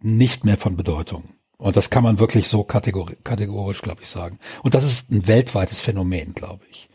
[0.00, 1.34] nicht mehr von Bedeutung.
[1.58, 4.38] Und das kann man wirklich so kategori kategorisch, glaube ich, sagen.
[4.62, 6.88] Und das ist ein weltweites Phänomen, glaube ich.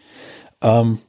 [0.61, 0.99] Ähm,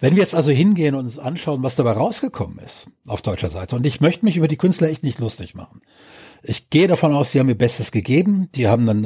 [0.00, 3.76] wenn wir jetzt also hingehen und uns anschauen, was dabei rausgekommen ist auf deutscher Seite,
[3.76, 5.82] und ich möchte mich über die Künstler echt nicht lustig machen.
[6.42, 8.48] Ich gehe davon aus, die haben ihr Bestes gegeben.
[8.54, 9.02] Die haben dann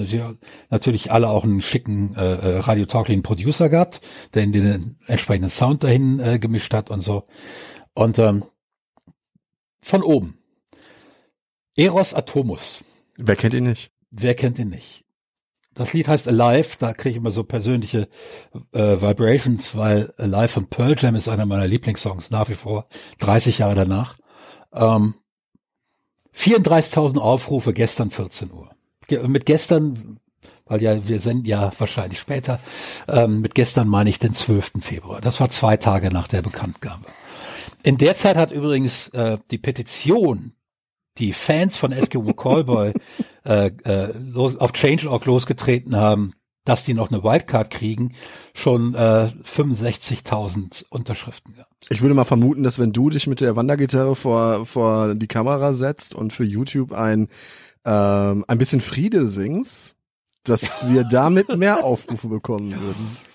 [0.70, 4.00] natürlich alle auch einen schicken äh, äh radiotauglichen Producer gehabt,
[4.34, 7.24] der in den entsprechenden Sound dahin äh, gemischt hat und so.
[7.94, 8.44] Und ähm,
[9.80, 10.38] von oben.
[11.76, 12.84] Eros Atomus.
[13.16, 13.90] Wer kennt ihn nicht?
[14.10, 15.03] Wer kennt ihn nicht?
[15.74, 18.08] Das Lied heißt Alive, da kriege ich immer so persönliche
[18.72, 22.86] äh, Vibrations, weil Alive von Pearl Jam ist einer meiner Lieblingssongs nach wie vor,
[23.18, 24.16] 30 Jahre danach.
[24.72, 25.14] Ähm,
[26.36, 28.70] 34.000 Aufrufe gestern 14 Uhr.
[29.06, 30.18] Ge mit gestern,
[30.66, 32.60] weil ja wir sind ja wahrscheinlich später,
[33.08, 34.72] ähm, mit gestern meine ich den 12.
[34.80, 35.20] Februar.
[35.20, 37.04] Das war zwei Tage nach der Bekanntgabe.
[37.82, 40.54] In der Zeit hat übrigens äh, die Petition
[41.18, 42.92] die Fans von Eskimo Callboy
[43.44, 46.32] äh, äh, los, auf Change.org losgetreten haben,
[46.64, 48.14] dass die noch eine Wildcard kriegen,
[48.54, 51.86] schon äh, 65.000 Unterschriften gehabt.
[51.90, 55.74] Ich würde mal vermuten, dass wenn du dich mit der Wandergitarre vor, vor die Kamera
[55.74, 57.28] setzt und für YouTube ein,
[57.84, 59.94] ähm, ein bisschen Friede singst,
[60.44, 63.33] dass wir damit mehr Aufrufe bekommen würden.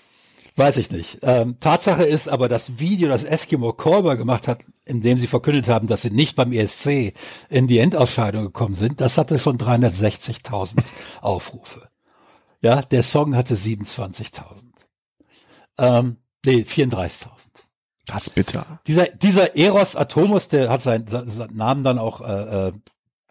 [0.56, 1.18] Weiß ich nicht.
[1.22, 5.68] Ähm, Tatsache ist aber, das Video, das Eskimo Callboy gemacht hat, in dem sie verkündet
[5.68, 7.14] haben, dass sie nicht beim ESC
[7.48, 10.82] in die Endausscheidung gekommen sind, das hatte schon 360.000
[11.20, 11.86] Aufrufe.
[12.60, 14.42] Ja, der Song hatte 27.000.
[15.78, 17.28] Ähm, nee, 34.000.
[18.06, 18.80] Das bitter.
[18.86, 22.72] Dieser, dieser Eros Atomus, der hat seinen, seinen Namen dann auch äh, äh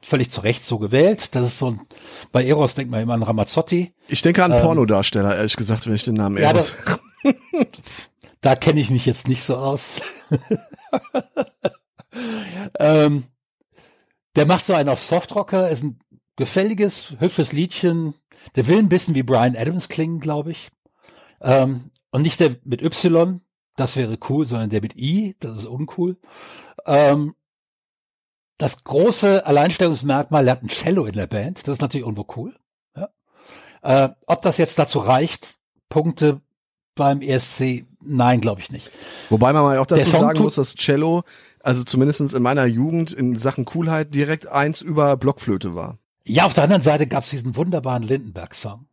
[0.01, 1.36] völlig zu Recht so gewählt.
[1.36, 1.82] Das ist so ein,
[2.32, 3.93] bei Eros denkt man immer an Ramazzotti.
[4.08, 6.73] Ich denke an ähm, Pornodarsteller, ehrlich gesagt, wenn ich den Namen Eros.
[6.88, 6.95] Ja,
[8.41, 10.01] da kenne ich mich jetzt nicht so aus.
[12.79, 13.25] ähm,
[14.36, 15.99] der macht so einen auf Softrocker, ist ein
[16.36, 18.13] gefälliges, hübsches Liedchen.
[18.55, 20.69] Der will ein bisschen wie Brian Adams klingen, glaube ich.
[21.41, 23.41] Ähm, und nicht der mit Y,
[23.75, 26.17] das wäre cool, sondern der mit I, das ist uncool.
[26.86, 27.36] Ähm,
[28.58, 32.55] das große Alleinstellungsmerkmal, er hat ein Cello in der Band, das ist natürlich irgendwo cool.
[32.95, 33.10] Ja.
[33.82, 36.41] Äh, ob das jetzt dazu reicht, Punkte
[37.00, 38.92] beim ESC, nein, glaube ich nicht.
[39.30, 41.24] Wobei man mal auch dazu sagen muss, dass Cello,
[41.62, 45.98] also zumindestens in meiner Jugend in Sachen Coolheit direkt eins über Blockflöte war.
[46.26, 48.86] Ja, auf der anderen Seite gab es diesen wunderbaren Lindenberg-Song.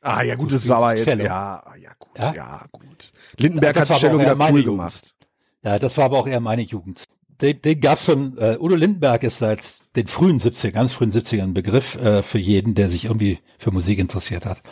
[0.00, 1.24] Ah, ja, gut, das ist aber jetzt, Cello.
[1.24, 2.34] ja, ja, gut, Ja?
[2.34, 3.12] ja, gut.
[3.36, 4.78] Lindenberg hat Cello wieder meine cool Jugend.
[4.78, 5.14] gemacht.
[5.62, 7.04] Ja, das war aber auch eher meine Jugend.
[7.42, 9.60] Den, den gab's schon, äh, Udo Lindenberg ist seit
[9.96, 13.72] den frühen 70er, ganz frühen 70ern ein Begriff äh, für jeden, der sich irgendwie für
[13.72, 14.62] Musik interessiert hat.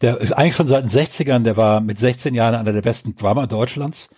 [0.00, 3.14] Der ist eigentlich schon seit den 60ern, der war mit 16 Jahren einer der besten
[3.14, 4.08] Drummer Deutschlands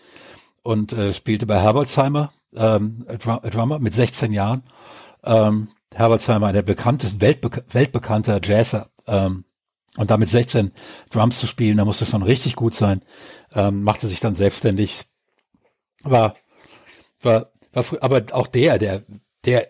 [0.63, 4.63] und äh, spielte bei Herbolzheimer, ähm, Drum- Drummer mit 16 Jahren.
[5.25, 9.45] Ähm, Herbolzheimer, der bekanntesten, weltbek weltbekannter Jazzer, ähm,
[9.97, 10.73] und damit 16
[11.11, 13.03] Drums zu spielen, da musste schon richtig gut sein.
[13.55, 15.05] Ähm, machte sich dann selbstständig,
[16.03, 16.37] war,
[17.23, 19.03] war, aber auch der, der,
[19.45, 19.69] der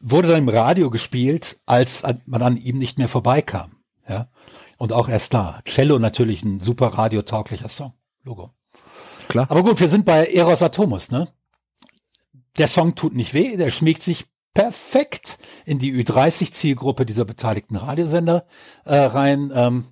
[0.00, 3.76] wurde dann im Radio gespielt, als an, man an ihm nicht mehr vorbeikam,
[4.08, 4.28] ja.
[4.78, 5.62] Und auch erst da.
[5.64, 7.94] Cello natürlich ein super radiotauglicher Song.
[8.24, 8.50] Logo.
[9.28, 9.50] Klar.
[9.50, 11.28] Aber gut, wir sind bei Eros Atomus, ne?
[12.58, 18.46] Der Song tut nicht weh, der schmiegt sich perfekt in die Ü30-Zielgruppe dieser beteiligten Radiosender
[18.84, 19.50] äh, rein.
[19.54, 19.86] Ähm,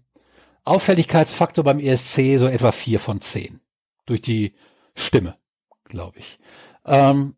[0.65, 3.61] Auffälligkeitsfaktor beim ESC so etwa vier von zehn.
[4.07, 4.55] Durch die
[4.95, 5.37] Stimme,
[5.85, 6.39] glaube ich.
[6.87, 7.37] Ähm,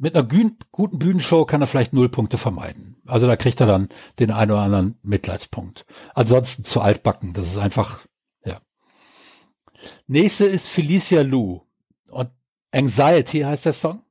[0.00, 2.96] mit einer guten Bühnenshow kann er vielleicht null Punkte vermeiden.
[3.06, 5.84] Also da kriegt er dann den einen oder anderen Mitleidspunkt.
[6.14, 8.00] Ansonsten zu altbacken, das ist einfach,
[8.42, 8.60] ja.
[10.06, 11.60] Nächste ist Felicia Lou.
[12.10, 12.30] Und
[12.72, 14.02] Anxiety heißt der Song.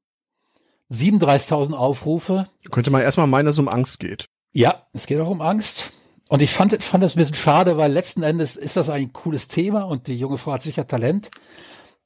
[0.91, 2.47] 37.000 Aufrufe.
[2.69, 4.29] Könnte man erstmal meinen, dass es um Angst geht.
[4.51, 5.91] Ja, es geht auch um Angst.
[6.29, 9.47] Und ich fand, fand das ein bisschen schade, weil letzten Endes ist das ein cooles
[9.47, 11.31] Thema und die junge Frau hat sicher Talent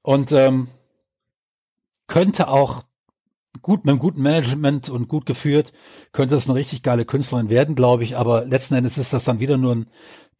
[0.01, 0.69] und ähm,
[2.07, 2.85] könnte auch
[3.61, 5.73] gut mit einem guten Management und gut geführt,
[6.11, 8.17] könnte das eine richtig geile Künstlerin werden, glaube ich.
[8.17, 9.87] Aber letzten Endes ist das dann wieder nur ein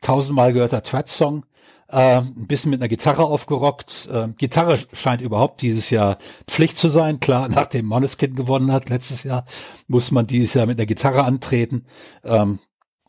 [0.01, 1.45] tausendmal gehörter Trap-Song.
[1.89, 4.09] Äh, ein bisschen mit einer Gitarre aufgerockt.
[4.11, 7.19] Äh, Gitarre scheint überhaupt dieses Jahr Pflicht zu sein.
[7.19, 9.45] Klar, nachdem Måneskin gewonnen hat letztes Jahr,
[9.87, 11.85] muss man dieses Jahr mit einer Gitarre antreten.
[12.23, 12.59] Ähm,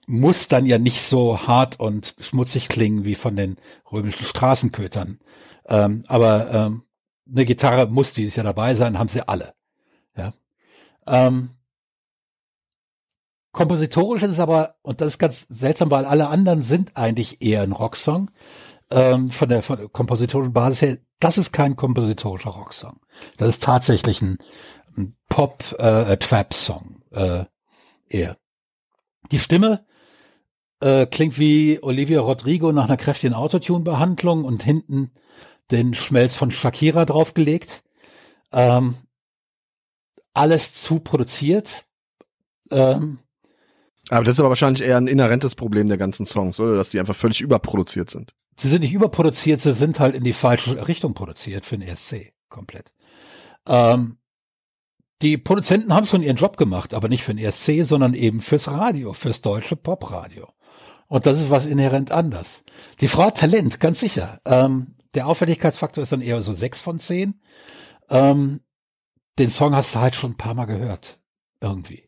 [0.06, 3.56] muss dann ja nicht so hart und schmutzig klingen wie von den
[3.90, 5.18] römischen Straßenkötern.
[5.66, 6.82] Ähm, aber ähm,
[7.30, 9.54] eine Gitarre muss dieses Jahr dabei sein, haben sie alle.
[10.16, 10.33] Ja.
[11.07, 11.50] Ähm,
[13.53, 17.62] kompositorisch ist es aber, und das ist ganz seltsam, weil alle anderen sind eigentlich eher
[17.62, 18.31] ein Rocksong.
[18.90, 23.00] Ähm, von, der, von der kompositorischen Basis her, das ist kein kompositorischer Rocksong.
[23.38, 24.38] Das ist tatsächlich ein,
[24.96, 27.44] ein Pop-Trap-Song äh,
[28.09, 28.37] eher.
[29.33, 29.87] Die Stimme
[30.81, 35.12] äh, klingt wie Olivia Rodrigo nach einer kräftigen Autotune-Behandlung und hinten
[35.70, 37.83] den Schmelz von Shakira draufgelegt.
[38.53, 38.96] Ähm,
[40.35, 41.87] alles zu produziert.
[42.70, 43.20] Ähm,
[44.11, 46.77] Aber das ist aber wahrscheinlich eher ein inhärentes Problem der ganzen Songs, oder?
[46.77, 48.35] Dass die einfach völlig überproduziert sind.
[48.59, 52.33] sie sind nicht überproduziert, sie sind halt in die falsche Richtung produziert für den ESC
[52.49, 52.92] komplett.
[53.66, 54.18] Ähm,
[55.23, 58.68] die Produzenten haben schon ihren Job gemacht, aber nicht für den ESC, sondern eben fürs
[58.68, 60.49] Radio, fürs deutsche Popradio.
[61.07, 62.64] Und das ist was inhärent anders.
[63.01, 64.40] Die Frau hat Talent, ganz sicher.
[64.44, 67.40] Ähm, der Auffälligkeitsfaktor ist dann eher so sechs von zehn.
[68.11, 68.61] Ähm,
[69.38, 71.18] den Song hast du halt schon ein paar Mal gehört.
[71.61, 72.05] Irgendwie.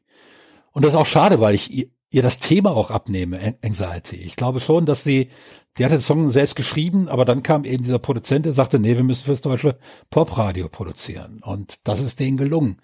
[0.73, 4.17] Und das ist auch schade, weil ich ihr, ihr das Thema auch abnehme, An- Anxiety.
[4.17, 5.31] Ich glaube schon, dass sie,
[5.79, 8.97] die hat den Song selbst geschrieben, aber dann kam eben dieser Produzent, der sagte, nee,
[8.97, 9.79] wir müssen fürs deutsche
[10.11, 11.41] Popradio produzieren.
[11.43, 12.81] Und das ist denen gelungen.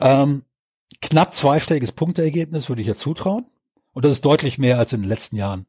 [0.00, 0.44] Ähm,
[1.00, 3.46] knapp zweistelliges Punkteergebnis würde ich ja zutrauen.
[3.92, 5.66] Und das ist deutlich mehr, als in den letzten Jahren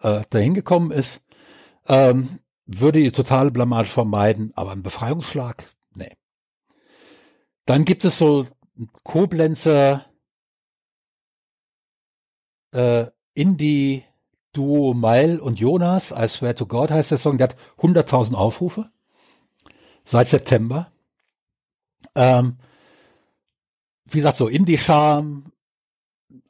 [0.00, 1.24] äh, dahin gekommen ist.
[1.86, 5.66] Ähm, würde die totale Blamage vermeiden, aber ein Befreiungsschlag.
[7.66, 8.46] Dann gibt es so
[9.02, 10.04] Koblenzer
[12.72, 18.34] äh, Indie-Duo Meil und Jonas, I Swear to God heißt der Song, der hat 100.000
[18.34, 18.90] Aufrufe
[20.04, 20.92] seit September.
[22.14, 22.58] Ähm,
[24.04, 25.52] wie gesagt, so Indie-Charme,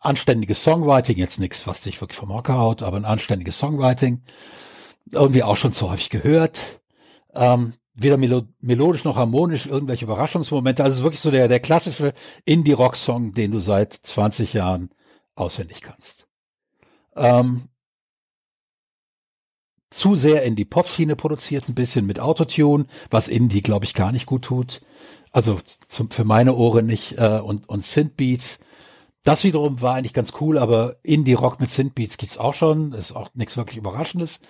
[0.00, 4.22] anständiges Songwriting, jetzt nichts, was dich wirklich vom Hocker haut, aber ein anständiges Songwriting.
[5.10, 6.80] Irgendwie auch schon zu häufig gehört.
[7.34, 10.82] Ähm, weder melo melodisch noch harmonisch, irgendwelche Überraschungsmomente.
[10.82, 12.12] Also es ist wirklich so der, der klassische
[12.44, 14.90] Indie-Rock-Song, den du seit 20 Jahren
[15.36, 16.26] auswendig kannst.
[17.16, 17.68] Ähm,
[19.90, 24.10] zu sehr in die Pop-Schiene produziert, ein bisschen mit Autotune, was Indie, glaube ich, gar
[24.10, 24.80] nicht gut tut.
[25.30, 27.18] Also zum, für meine Ohren nicht.
[27.18, 28.58] Äh, und, und Synthbeats.
[29.24, 32.92] Das wiederum war eigentlich ganz cool, aber Indie-Rock mit Synthbeats gibt's auch schon.
[32.92, 34.40] Ist auch nichts wirklich Überraschendes.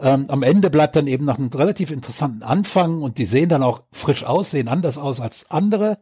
[0.00, 3.62] Ähm, am Ende bleibt dann eben noch ein relativ interessanten Anfang und die sehen dann
[3.62, 5.98] auch frisch aus, sehen anders aus als andere.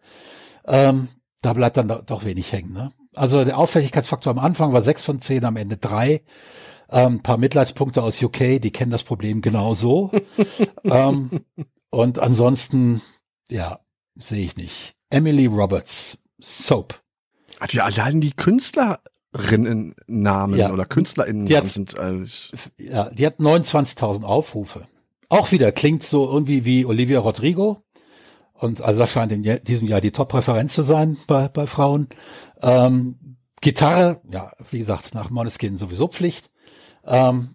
[0.65, 1.09] Ähm,
[1.43, 2.73] da bleibt dann doch, doch wenig hängen.
[2.73, 2.93] Ne?
[3.15, 6.23] Also der Auffälligkeitsfaktor am Anfang war sechs von zehn, am Ende drei.
[6.91, 10.13] Ähm, ein paar Mitleidspunkte aus UK, die kennen das Problem genau so.
[10.85, 11.41] ähm,
[11.91, 13.03] und ansonsten,
[13.51, 13.81] ja,
[14.15, 14.95] sehe ich nicht.
[15.11, 17.02] Emily Roberts, Soap.
[17.63, 19.01] Hat ja allein die Künstler
[19.33, 20.73] Künstlerinnennamen Ja.
[20.73, 22.51] oder Künstlerinnen Die hat- sind eigentlich.
[22.79, 24.87] Ja, die hat 29.000 Aufrufe.
[25.29, 27.83] Auch wieder klingt so irgendwie wie Olivia Rodrigo.
[28.53, 32.09] Und also das scheint in diesem Jahr die Top-Präferenz zu sein bei, bei Frauen.
[32.61, 36.51] Ähm, Gitarre, ja, wie gesagt, nach Måneskin sowieso Pflicht.
[37.07, 37.55] Ähm,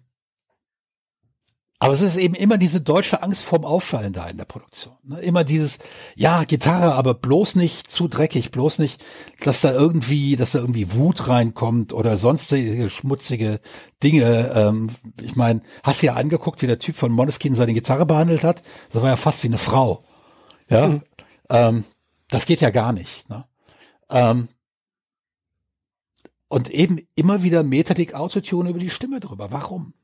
[1.80, 4.96] aber es ist eben immer diese deutsche Angst vorm Auffallen da in der Produktion.
[5.04, 5.20] Ne?
[5.20, 5.78] Immer dieses,
[6.16, 9.04] ja, Gitarre, aber bloß nicht zu dreckig, bloß nicht,
[9.44, 13.60] dass da irgendwie, dass da irgendwie Wut reinkommt oder sonstige schmutzige
[14.02, 14.50] Dinge.
[14.54, 14.90] Ähm,
[15.22, 18.62] ich meine, hast du ja angeguckt, wie der Typ von Måneskin seine Gitarre behandelt hat?
[18.90, 20.02] Das war ja fast wie eine Frau.
[20.68, 20.98] Ja,
[21.48, 21.84] ähm,
[22.28, 23.28] das geht ja gar nicht.
[23.30, 23.44] Ne?
[24.10, 24.48] Ähm,
[26.48, 29.52] und eben immer wieder Metadik Autotune über die Stimme drüber.
[29.52, 29.94] Warum?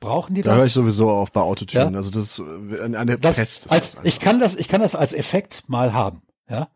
[0.00, 0.66] Brauchen die Da höre das?
[0.68, 1.90] ich sowieso auf bei Autotune.
[1.92, 1.96] Ja.
[1.96, 2.42] Also das ist
[2.80, 3.70] äh, eine das Pest.
[3.72, 6.68] als, ich kann das, ich kann das als Effekt mal haben, ja.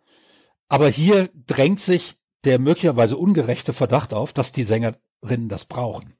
[0.69, 6.15] Aber hier drängt sich der möglicherweise ungerechte Verdacht auf, dass die Sängerinnen das brauchen.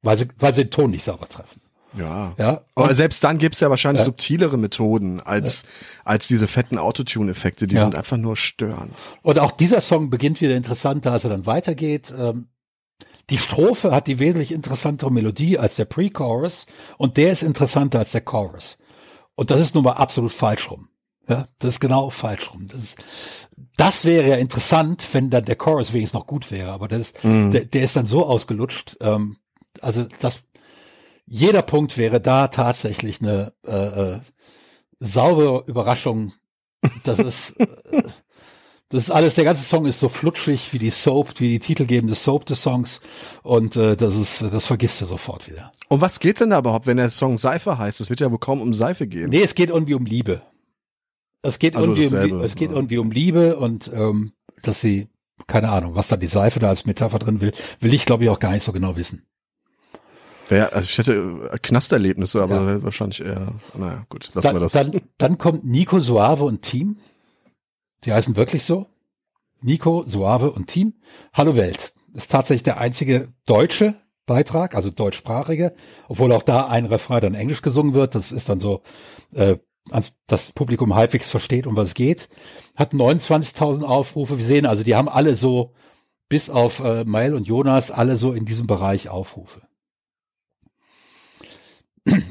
[0.00, 1.60] Weil sie, weil sie den Ton nicht sauber treffen.
[1.94, 2.34] ja.
[2.38, 2.64] Ja.
[2.74, 4.04] Aber selbst dann gibt's ja wahrscheinlich Ja.
[4.06, 5.64] subtilere Methoden als,
[6.04, 7.66] als diese fetten Autotune-Effekte.
[7.66, 7.82] Die Ja.
[7.82, 8.94] sind einfach nur störend.
[9.22, 12.12] Und auch dieser Song beginnt wieder interessanter, als er dann weitergeht.
[12.16, 12.48] Ähm,
[13.30, 16.66] die Strophe hat die wesentlich interessantere Melodie als der Pre-Chorus
[16.98, 18.78] und der ist interessanter als der Chorus.
[19.34, 20.88] Und das ist nun mal absolut falsch rum.
[21.28, 22.66] Ja, das ist genau falsch rum.
[22.66, 23.04] Das, ist,
[23.76, 27.64] das wäre ja interessant, wenn dann der Chorus wenigstens noch gut wäre, aber das, der,
[27.64, 28.96] der ist dann so ausgelutscht.
[29.00, 29.36] Ähm,
[29.80, 30.42] also das,
[31.24, 34.20] jeder Punkt wäre da tatsächlich eine äh, äh,
[34.98, 36.32] saubere Überraschung.
[37.04, 37.66] Das ist äh,
[38.92, 42.14] das ist alles, der ganze Song ist so flutschig wie die Soap, wie die titelgebende
[42.14, 43.00] Soap des Songs
[43.42, 45.72] und äh, das ist, das vergisst du sofort wieder.
[45.88, 48.00] Um was geht denn da überhaupt, wenn der Song Seife heißt?
[48.00, 49.30] Es wird ja wohl kaum um Seife gehen.
[49.30, 50.42] Nee, es geht irgendwie um Liebe.
[51.42, 52.76] Es geht Also irgendwie um, dasselbe, Lie- es geht ja.
[52.76, 55.08] irgendwie um Liebe und ähm, dass sie,
[55.48, 58.30] keine Ahnung, was da die Seife da als Metapher drin will, will ich glaube ich
[58.30, 59.26] auch gar nicht so genau wissen.
[60.48, 62.82] Wär, also ich hätte äh, Knasterlebnisse, aber Ja.
[62.82, 64.72] wahrscheinlich eher, naja, gut, lassen wir Dann, das.
[64.72, 66.98] dann, dann kommt Nico Suave und Team.
[68.04, 68.86] Die heißen wirklich so.
[69.60, 70.94] Nico, Suave und Team.
[71.32, 71.92] Hallo Welt.
[72.14, 73.94] Ist tatsächlich der einzige deutsche
[74.26, 75.74] Beitrag, also deutschsprachige,
[76.08, 78.14] obwohl auch da ein Refrain dann Englisch gesungen wird.
[78.14, 78.82] Das ist dann so,
[79.34, 79.56] äh,
[80.26, 82.28] das Publikum halbwegs versteht, um was es geht.
[82.76, 84.38] Hat 29.000 Aufrufe.
[84.38, 85.72] Wir sehen also, die haben alle so,
[86.28, 89.62] bis auf äh, Mail und Jonas, alle so in diesem Bereich Aufrufe.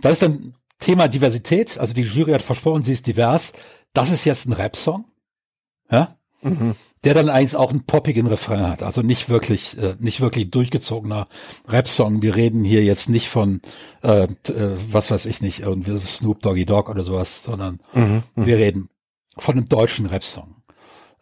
[0.02, 1.78] Das ist dann Thema Diversität.
[1.78, 3.54] Also die Jury hat versprochen, sie ist divers.
[3.94, 5.11] Das ist jetzt ein Rap-Song.
[5.92, 6.18] Ja?
[6.42, 6.76] Mhm.
[7.04, 8.84] Der dann eigentlich auch einen poppigen Refrain hat.
[8.84, 11.28] Also nicht wirklich, äh, nicht wirklich durchgezogener
[11.68, 12.22] Rap-Song.
[12.22, 13.62] Wir reden hier jetzt nicht von,
[14.04, 18.24] äh, äh, was weiß ich nicht, irgendwie Snoop Doggy Dogg oder sowas, sondern Mhm.
[18.36, 18.46] Mhm.
[18.46, 18.90] wir reden
[19.38, 20.56] von einem deutschen Rap-Song.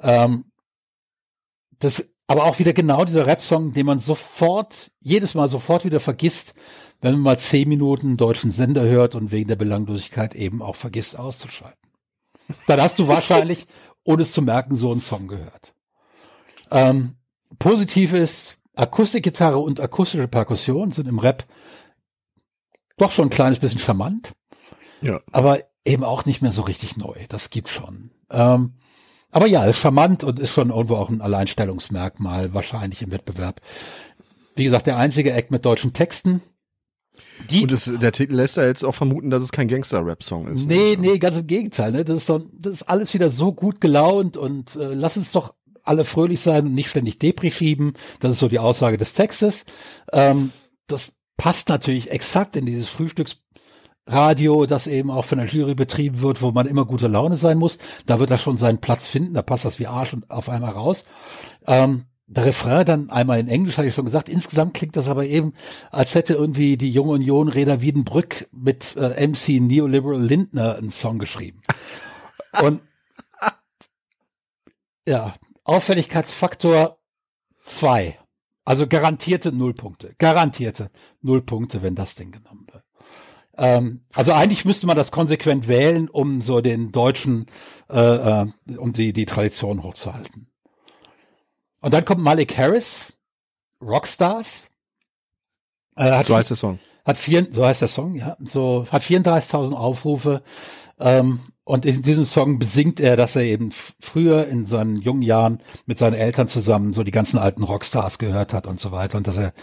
[0.02, 0.46] Ähm,
[1.80, 6.56] das, aber auch wieder genau dieser Rap-Song, den man sofort, jedes Mal sofort wieder vergisst,
[7.02, 10.76] wenn man mal zehn Minuten einen deutschen Sender hört und wegen der Belanglosigkeit eben auch
[10.76, 11.80] vergisst auszuschalten.
[12.68, 13.66] Dann hast du wahrscheinlich,
[14.04, 15.74] ohne es zu merken, so einen Song gehört.
[16.72, 17.16] Ähm,
[17.58, 21.46] positiv ist, Akustikgitarre und akustische Perkussion sind im Rap
[22.98, 24.34] doch schon ein kleines bisschen charmant
[25.02, 25.20] Ja.
[25.32, 27.26] aber eben auch nicht mehr so richtig neu.
[27.30, 28.12] Das gibt schon.
[28.30, 28.76] Ähm,
[29.32, 33.62] aber ja, ist charmant und ist schon irgendwo auch ein Alleinstellungsmerkmal, wahrscheinlich im Wettbewerb.
[34.56, 36.42] Wie gesagt, der einzige Act mit deutschen Texten.
[37.50, 40.68] Die, Und es, der Titel lässt ja jetzt auch vermuten, dass es kein Gangster-Rap-Song ist.
[40.68, 40.76] ne?
[40.76, 41.92] nee, nee, ganz im Gegenteil.
[41.92, 42.06] Ne?
[42.06, 45.54] Das, ist so, das ist alles wieder so gut gelaunt und äh, lass uns doch
[45.84, 47.94] alle fröhlich sein und nicht ständig Depri schieben.
[48.20, 49.66] Das ist so die Aussage des Textes.
[50.14, 50.52] Ähm,
[50.88, 56.42] das passt natürlich exakt in dieses Frühstücksradio, das eben auch von der Jury betrieben wird,
[56.42, 57.80] wo man immer gute Laune sein muss.
[58.06, 60.72] Da wird er schon seinen Platz finden, da passt das wie Arsch und auf einmal
[60.72, 61.06] raus.
[61.66, 64.30] Ähm, der Refrain dann einmal in Englisch, hatte ich schon gesagt.
[64.30, 65.54] Insgesamt klingt das aber eben,
[65.92, 71.18] als hätte irgendwie die junge Union Reda Wiedenbrück mit äh, MC Neoliberal Lindner einen Song
[71.18, 71.62] geschrieben.
[72.62, 72.82] Und
[75.08, 77.00] ja, Auffälligkeitsfaktor
[77.66, 78.20] zwei.
[78.64, 80.14] Also garantierte Nullpunkte.
[80.20, 82.84] Garantierte Nullpunkte, wenn das Ding genommen wird.
[83.58, 87.48] Ähm, also eigentlich müsste man das konsequent wählen, um so den deutschen,
[87.90, 88.48] äh, äh,
[88.78, 90.48] um die, die Tradition hochzuhalten.
[91.82, 93.14] Und dann kommt Malik Harris,
[93.82, 94.68] Rockstars.
[95.96, 96.80] Äh, hat So heißt der Song.
[97.06, 100.44] hat vier, so heißt der Song, ja, so hat 34.000 Aufrufe.
[101.00, 105.62] Ähm, und in diesem Song besingt er, dass er eben früher in seinen jungen Jahren
[105.86, 109.28] mit seinen Eltern zusammen so die ganzen alten Rockstars gehört hat und so weiter und
[109.28, 109.54] dass er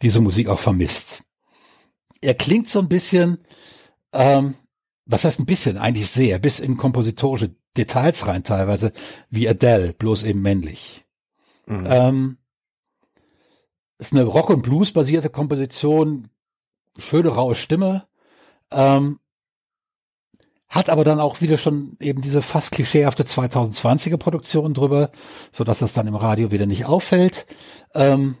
[0.00, 1.22] diese Musik auch vermisst.
[2.20, 3.38] Er klingt so ein bisschen,
[4.12, 4.54] ähm,
[5.06, 8.92] was heißt ein bisschen, eigentlich sehr, bis in kompositorische Details rein teilweise,
[9.28, 11.05] wie Adele, bloß eben männlich.
[11.66, 11.86] Mhm.
[11.88, 12.38] Ähm,
[13.98, 16.28] ist eine Rock- und Blues-basierte Komposition,
[16.96, 18.06] schöne raue Stimme,
[18.70, 19.18] ähm,
[20.68, 25.10] hat aber dann auch wieder schon eben diese fast klischeehafte 2020er Produktion drüber,
[25.52, 27.46] so dass das dann im Radio wieder nicht auffällt.
[27.94, 28.36] Ähm,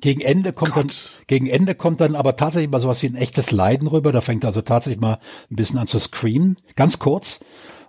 [0.00, 0.84] gegen Ende kommt Gott.
[0.84, 4.12] dann, gegen Ende kommt dann aber tatsächlich mal sowas wie ein echtes Leiden rüber.
[4.12, 5.18] Da fängt also tatsächlich mal
[5.50, 7.40] ein bisschen an zu screamen, ganz kurz.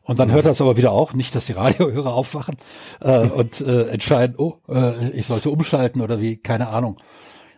[0.05, 2.57] Und dann hört es aber wieder auch, nicht, dass die Radiohörer aufwachen
[3.01, 7.01] äh, und äh, entscheiden, oh, äh, ich sollte umschalten oder wie, keine Ahnung.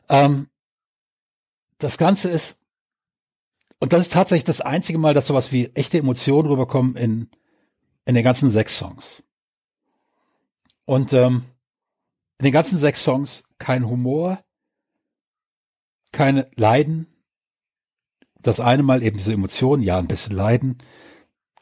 [0.07, 0.47] Ähm,
[1.77, 2.61] das Ganze ist,
[3.79, 7.29] und das ist tatsächlich das einzige Mal, dass sowas wie echte Emotionen rüberkommen in,
[8.05, 9.23] in den ganzen sechs Songs.
[10.85, 11.43] Und ähm,
[12.39, 14.39] in den ganzen sechs Songs kein Humor,
[16.13, 17.07] keine Leiden.
[18.39, 20.77] Das eine Mal eben diese Emotionen, ja, ein bisschen Leiden.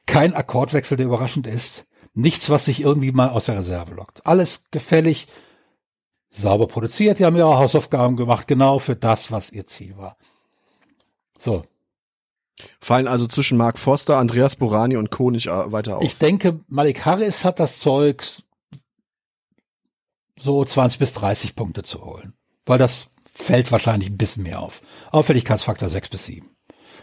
[0.06, 1.86] Kein Akkordwechsel, der überraschend ist.
[2.14, 4.26] Nichts, was sich irgendwie mal aus der Reserve lockt.
[4.26, 5.28] Alles gefällig,
[6.30, 7.20] sauber produziert.
[7.20, 10.18] Die haben ihre Hausaufgaben gemacht, genau für das, was ihr Ziel war.
[11.38, 11.64] So.
[12.80, 15.30] Fallen also zwischen Mark Foster, Andreas Borani und Co.
[15.30, 16.04] nicht äh, weiter auf.
[16.04, 18.24] Ich denke, Malik Harris hat das Zeug,
[20.38, 22.34] so 20 bis 30 Punkte zu holen.
[22.66, 24.82] Weil das fällt wahrscheinlich ein bisschen mehr auf.
[25.12, 26.50] Auffälligkeitsfaktor 6 bis 7.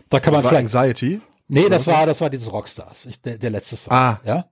[0.09, 0.75] Da kann das man vielleicht.
[0.75, 1.21] Anxiety?
[1.53, 3.93] Nee, das war, das war dieses Rockstars, ich, der, der letzte Song.
[3.93, 4.21] Ah.
[4.25, 4.47] Ja.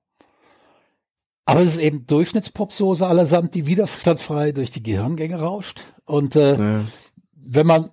[1.46, 5.82] Aber es ist eben Durchschnittspopsoße allesamt, die widerstandsfrei durch die Gehirngänge rauscht.
[6.04, 6.84] Und äh, ja.
[7.32, 7.90] wenn man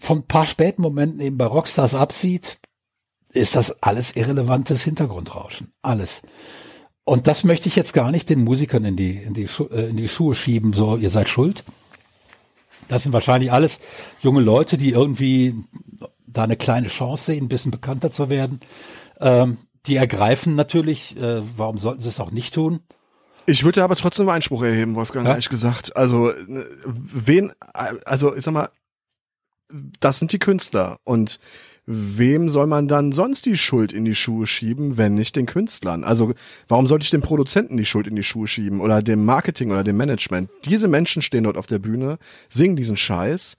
[0.00, 2.58] von ein paar späten Momenten eben bei Rockstars absieht,
[3.32, 5.72] ist das alles irrelevantes Hintergrundrauschen.
[5.82, 6.22] Alles.
[7.04, 9.90] Und das möchte ich jetzt gar nicht den Musikern in die, in die, Schu äh,
[9.90, 11.62] in die Schuhe schieben, so, ihr seid schuld.
[12.88, 13.78] Das sind wahrscheinlich alles
[14.20, 15.54] junge Leute, die irgendwie
[16.32, 18.60] da eine kleine Chance sehen, ein bisschen bekannter zu werden.
[19.20, 22.80] Ähm, die ergreifen natürlich, äh, warum sollten sie es auch nicht tun?
[23.46, 25.32] Ich würde aber trotzdem Einspruch erheben, Wolfgang, ja?
[25.32, 25.96] ehrlich gesagt.
[25.96, 26.30] Also,
[26.86, 28.68] wen, also ich sag mal,
[30.00, 31.40] das sind die Künstler und
[31.86, 36.04] wem soll man dann sonst die Schuld in die Schuhe schieben, wenn nicht den Künstlern?
[36.04, 36.34] Also
[36.68, 39.82] warum sollte ich dem Produzenten die Schuld in die Schuhe schieben oder dem Marketing oder
[39.82, 40.50] dem Management?
[40.66, 42.18] Diese Menschen stehen dort auf der Bühne,
[42.48, 43.56] singen diesen Scheiß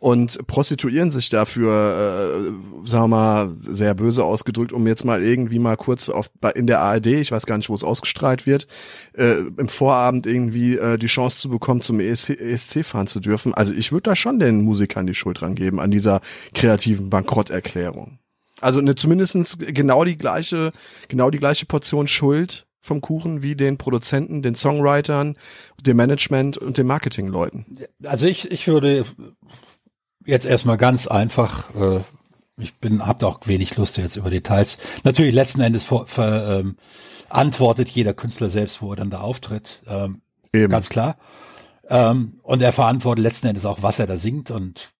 [0.00, 2.48] und prostituieren sich dafür,
[2.82, 6.66] äh, sagen wir mal, sehr böse ausgedrückt, um jetzt mal irgendwie mal kurz auf, in
[6.66, 8.66] der ARD, ich weiß gar nicht, wo es ausgestrahlt wird,
[9.12, 13.52] äh, im Vorabend irgendwie äh, die Chance zu bekommen, zum ESC, ESC fahren zu dürfen.
[13.52, 16.22] Also ich würde da schon den Musikern die Schuld dran geben, an dieser
[16.54, 18.18] kreativen Bankrotterklärung.
[18.62, 20.72] Also eine, zumindestens genau die gleiche,
[21.08, 25.36] genau die gleiche Portion Schuld vom Kuchen wie den Produzenten, den Songwritern,
[25.82, 27.66] dem Management und den Marketingleuten.
[28.02, 29.04] Also ich, ich würde
[30.24, 32.00] jetzt erstmal ganz einfach, äh,
[32.58, 34.78] ich bin, hab da auch wenig Lust jetzt über Details.
[35.04, 36.76] Natürlich letzten Endes vor, ver, ähm,
[37.28, 39.82] antwortet jeder Künstler selbst, wo er dann da auftritt.
[39.86, 40.70] Ähm, Eben.
[40.70, 41.16] Ganz klar.
[41.88, 44.92] Ähm, und er verantwortet letzten Endes auch, was er da singt und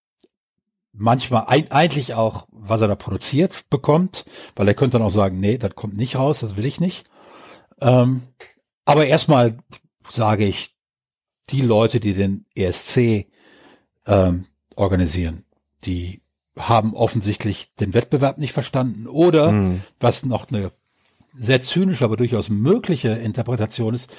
[0.93, 4.25] manchmal ein, eigentlich auch, was er da produziert bekommt,
[4.57, 7.09] weil er könnte dann auch sagen, nee, das kommt nicht raus, das will ich nicht.
[7.81, 8.23] Ähm,
[8.85, 9.59] aber erstmal
[10.09, 10.75] sage ich,
[11.51, 13.27] die Leute, die den ESC
[14.07, 14.47] ähm,
[14.77, 15.45] organisieren.
[15.85, 16.23] Die
[16.59, 19.83] haben offensichtlich den Wettbewerb nicht verstanden oder mhm.
[19.99, 20.73] was noch eine
[21.37, 24.11] sehr zynische, aber durchaus mögliche Interpretation ist,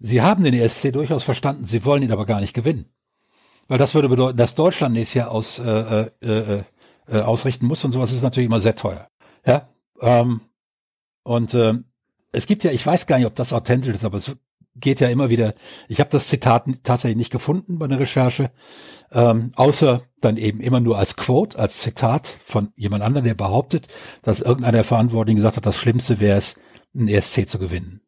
[0.00, 2.86] sie haben den ESC durchaus verstanden, sie wollen ihn aber gar nicht gewinnen.
[3.68, 6.62] Weil das würde bedeuten, dass Deutschland nächstes Jahr aus, äh, äh, äh,
[7.08, 9.08] äh ausrichten muss und sowas ist natürlich immer sehr teuer.
[9.44, 9.68] Ja.
[10.00, 10.40] Ähm,
[11.24, 11.74] und äh,
[12.32, 14.36] es gibt ja, ich weiß gar nicht, ob das authentisch ist, aber es
[14.76, 15.54] geht ja immer wieder,
[15.88, 18.50] ich habe das Zitat tatsächlich nicht gefunden bei der Recherche,
[19.12, 23.88] ähm, außer dann eben immer nur als Quote, als Zitat von jemand anderem, der behauptet,
[24.22, 26.56] dass irgendeiner der Verantwortlichen gesagt hat, das Schlimmste wäre es,
[26.94, 28.00] einen ESC zu gewinnen.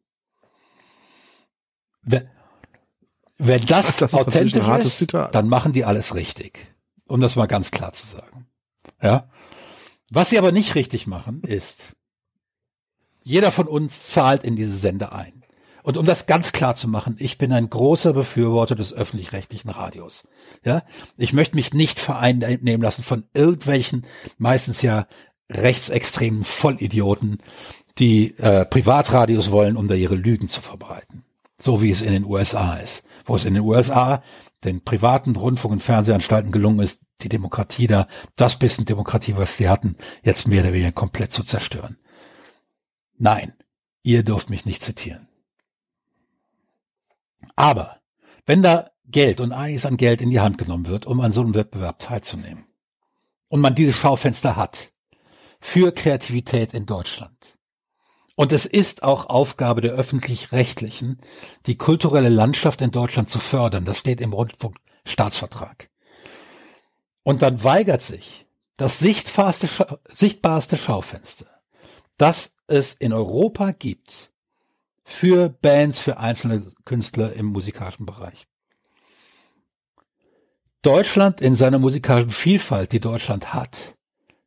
[2.01, 2.27] Wenn,
[3.37, 6.75] wenn das, das authentisch ist, ist dann machen die alles richtig.
[7.07, 8.47] Um das mal ganz klar zu sagen.
[9.01, 9.29] Ja.
[10.11, 11.93] Was sie aber nicht richtig machen, ist,
[13.23, 15.38] jeder von uns zahlt in diese Sender ein.
[15.89, 20.27] Und um das ganz klar zu machen, ich bin ein großer Befürworter des öffentlich-rechtlichen Radios.
[20.63, 20.83] Ja,
[21.17, 24.05] ich möchte mich nicht vereinnehmen lassen von irgendwelchen,
[24.37, 25.07] meistens ja
[25.49, 27.39] rechtsextremen Vollidioten,
[27.97, 31.23] die äh, Privatradios wollen, um da ihre Lügen zu verbreiten.
[31.59, 33.03] So wie es in den USA ist.
[33.25, 34.21] Wo es in den USA
[34.63, 39.67] den privaten Rundfunk- und Fernsehanstalten gelungen ist, die Demokratie da, das bisschen Demokratie, was sie
[39.67, 41.97] hatten, jetzt mehr oder weniger komplett zu zerstören.
[43.17, 43.53] Nein,
[44.03, 45.28] ihr dürft mich nicht zitieren.
[47.55, 47.99] Aber
[48.45, 51.41] wenn da Geld und einiges an Geld in die Hand genommen wird, um an so
[51.41, 52.65] einem Wettbewerb teilzunehmen,
[53.47, 54.91] und man dieses Schaufenster hat
[55.59, 57.57] für Kreativität in Deutschland,
[58.39, 61.19] und es ist auch Aufgabe der öffentlich-rechtlichen,
[61.65, 63.83] die kulturelle Landschaft in Deutschland zu fördern.
[63.83, 65.89] Das steht im Rundfunk, Staatsvertrag.
[67.21, 71.47] Und dann weigert sich das sichtbarste Schaufenster,
[72.15, 74.31] das es in Europa gibt,
[75.09, 78.47] für Bands, für einzelne Künstler im musikalischen Bereich.
[80.83, 83.97] Deutschland in seiner musikalischen Vielfalt, die Deutschland hat,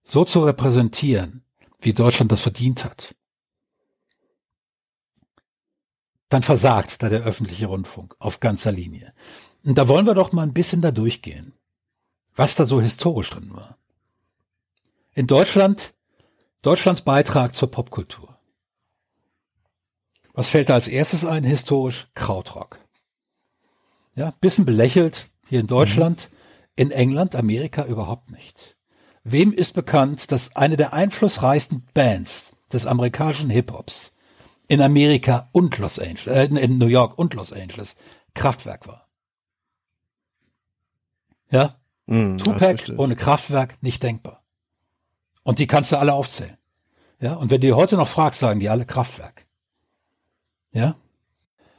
[0.03, 1.45] so zu repräsentieren,
[1.81, 3.15] wie Deutschland das verdient hat,
[6.29, 9.13] dann versagt da der öffentliche Rundfunk auf ganzer Linie.
[9.65, 11.53] Und da wollen wir doch mal ein bisschen da durchgehen,
[12.35, 13.77] was da so historisch drin war.
[15.13, 15.93] In Deutschland,
[16.63, 18.32] Deutschlands Beitrag zur Popkultur.
[20.35, 22.09] Was fällt da als erstes ein historisch?
[22.15, 22.79] Krautrock.
[24.15, 26.37] Ja, bisschen belächelt hier in Deutschland, mhm.
[26.77, 28.77] in England, Amerika überhaupt nicht.
[29.25, 34.15] Wem ist bekannt, dass eine der einflussreichsten Bands des amerikanischen Hip-Hops
[34.69, 37.97] in Amerika und Los Angeles, äh, in New York und Los Angeles
[38.35, 39.09] Kraftwerk war?
[41.51, 41.77] Ja?
[42.07, 44.43] Mm, Tupac ohne Kraftwerk nicht denkbar.
[45.45, 46.57] Und die kannst du alle aufzählen.
[47.21, 47.35] Ja?
[47.35, 49.47] Und wenn du die heute noch fragst, sagen die alle Kraftwerk.
[50.73, 50.97] Ja?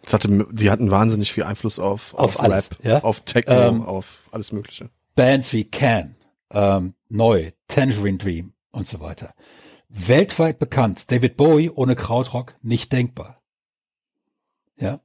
[0.03, 3.03] Das hatte, die hatten wahnsinnig viel Einfluss auf, auf, auf alles, Rap, ja?
[3.03, 4.89] auf Techno, ähm, auf alles Mögliche.
[5.15, 6.15] Bands wie Can,
[6.51, 9.33] ähm, Neu, Tangerine Dream und so weiter.
[9.89, 11.11] Weltweit bekannt.
[11.11, 13.41] David Bowie ohne Krautrock nicht denkbar.
[14.77, 14.99] Ja.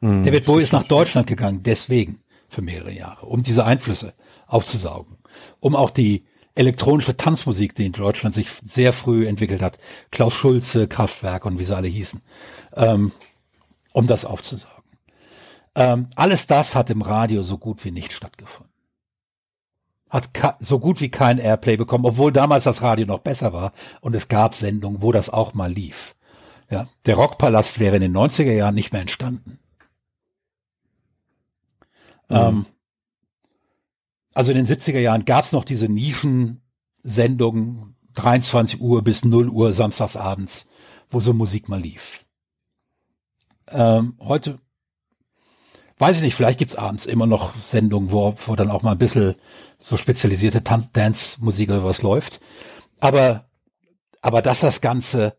[0.00, 4.14] Hm, David Bowie ist nach Deutschland gegangen, deswegen für mehrere Jahre, um diese Einflüsse
[4.46, 5.18] aufzusaugen,
[5.60, 6.24] um auch die
[6.54, 9.78] elektronische Tanzmusik, die in Deutschland sich sehr früh entwickelt hat,
[10.10, 12.22] Klaus Schulze, Kraftwerk und wie sie alle hießen,
[12.76, 13.12] ähm,
[13.92, 14.84] um das aufzusaugen.
[15.74, 18.70] Ähm, alles das hat im Radio so gut wie nicht stattgefunden
[20.10, 24.14] hat so gut wie kein Airplay bekommen, obwohl damals das Radio noch besser war und
[24.14, 26.16] es gab Sendungen, wo das auch mal lief.
[26.68, 29.58] Ja, der Rockpalast wäre in den 90er Jahren nicht mehr entstanden.
[32.28, 32.36] Mhm.
[32.36, 32.66] Ähm,
[34.40, 39.74] also in den 70er Jahren gab es noch diese Nischensendungen, 23 Uhr bis 0 Uhr
[39.74, 40.66] samstagsabends,
[41.10, 42.24] wo so Musik mal lief.
[43.68, 44.58] Ähm, heute
[45.98, 48.98] weiß ich nicht, vielleicht gibt's abends immer noch Sendungen, wo, wo dann auch mal ein
[48.98, 49.34] bisschen
[49.78, 52.40] so spezialisierte Dance-Musik oder was läuft.
[52.98, 53.44] Aber,
[54.22, 55.36] aber dass das Ganze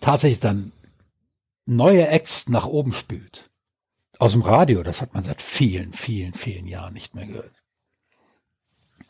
[0.00, 0.72] tatsächlich dann
[1.66, 3.50] neue Acts nach oben spült.
[4.18, 7.63] Aus dem Radio, das hat man seit vielen, vielen, vielen Jahren nicht mehr gehört.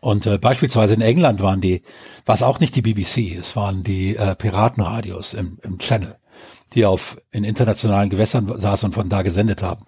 [0.04, 1.82] Und äh, beispielsweise in England waren die,
[2.26, 6.16] was auch nicht die BBC, es waren die äh, Piratenradios im, im Channel
[6.74, 9.86] die auf in internationalen Gewässern saßen und von da gesendet haben,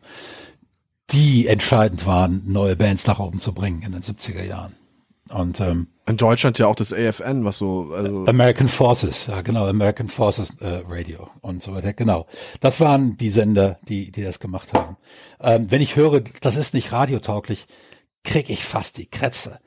[1.10, 4.74] die entscheidend waren, neue Bands nach oben zu bringen in den 70er Jahren.
[5.28, 9.66] Und ähm, in Deutschland ja auch das AFN, was so also American Forces, ja genau,
[9.66, 11.92] American Forces äh, Radio und so weiter.
[11.92, 12.26] Genau,
[12.60, 14.96] das waren die Sender, die die das gemacht haben.
[15.40, 17.66] Ähm, wenn ich höre, das ist nicht radiotauglich,
[18.22, 19.58] krieg ich fast die Krätze.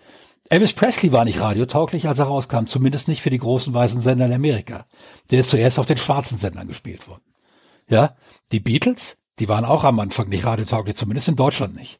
[0.49, 4.25] Elvis Presley war nicht radiotauglich, als er rauskam, zumindest nicht für die großen weißen Sender
[4.25, 4.85] in Amerika.
[5.29, 7.21] Der ist zuerst auf den schwarzen Sendern gespielt worden.
[7.87, 8.15] Ja,
[8.51, 11.99] die Beatles, die waren auch am Anfang nicht radiotauglich, zumindest in Deutschland nicht.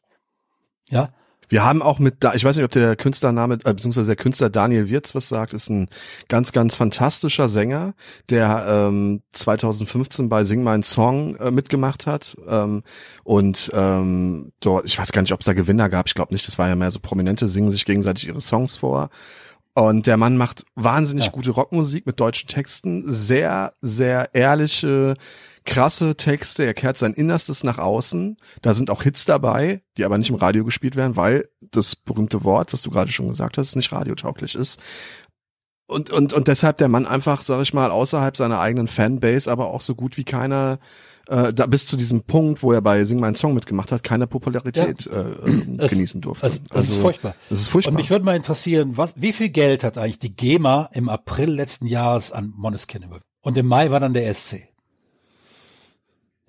[0.88, 1.14] Ja,
[1.50, 4.88] wir haben auch mit, ich weiß nicht, ob der Künstlername, äh, beziehungsweise der Künstler Daniel
[4.88, 5.88] Wirz was sagt, ist ein
[6.28, 7.94] ganz, ganz fantastischer Sänger,
[8.30, 12.36] der ähm, 2015 bei Sing Mein Song äh, mitgemacht hat.
[12.48, 12.82] Ähm,
[13.24, 16.46] und ähm, dort, ich weiß gar nicht, ob es da Gewinner gab, ich glaube nicht,
[16.46, 19.10] das war ja mehr so Prominente, singen sich gegenseitig ihre Songs vor.
[19.74, 21.30] Und der Mann macht wahnsinnig ja.
[21.32, 25.14] gute Rockmusik mit deutschen Texten, sehr, sehr ehrliche,
[25.64, 28.36] krasse Texte, er kehrt sein Innerstes nach außen.
[28.62, 32.44] Da sind auch Hits dabei, die aber nicht im Radio gespielt werden, weil das berühmte
[32.44, 34.80] Wort, was du gerade schon gesagt hast, nicht radiotauglich ist.
[35.86, 39.68] Und, und, und deshalb der Mann einfach, sag ich mal, außerhalb seiner eigenen Fanbase, aber
[39.68, 40.78] auch so gut wie keiner,
[41.28, 44.28] äh, da bis zu diesem Punkt, wo er bei Sing Mein Song mitgemacht hat, keine
[44.28, 45.20] Popularität ja.
[45.20, 46.46] äh, es, genießen durfte.
[46.46, 47.34] Das, das also, ist furchtbar.
[47.48, 47.92] Das ist furchtbar.
[47.92, 51.50] Und mich würde mal interessieren, was, wie viel Geld hat eigentlich die GEMA im April
[51.50, 53.20] letzten Jahres an Moneskin über?
[53.42, 54.69] Und im Mai war dann der SC.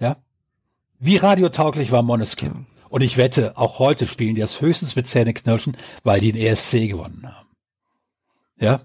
[0.01, 0.17] Ja?
[0.99, 2.67] Wie radiotauglich war Moneskin?
[2.77, 2.85] Ja.
[2.89, 6.89] Und ich wette, auch heute spielen die das höchstens mit Zähneknirschen, weil die den ESC
[6.89, 7.47] gewonnen haben.
[8.59, 8.81] Ja?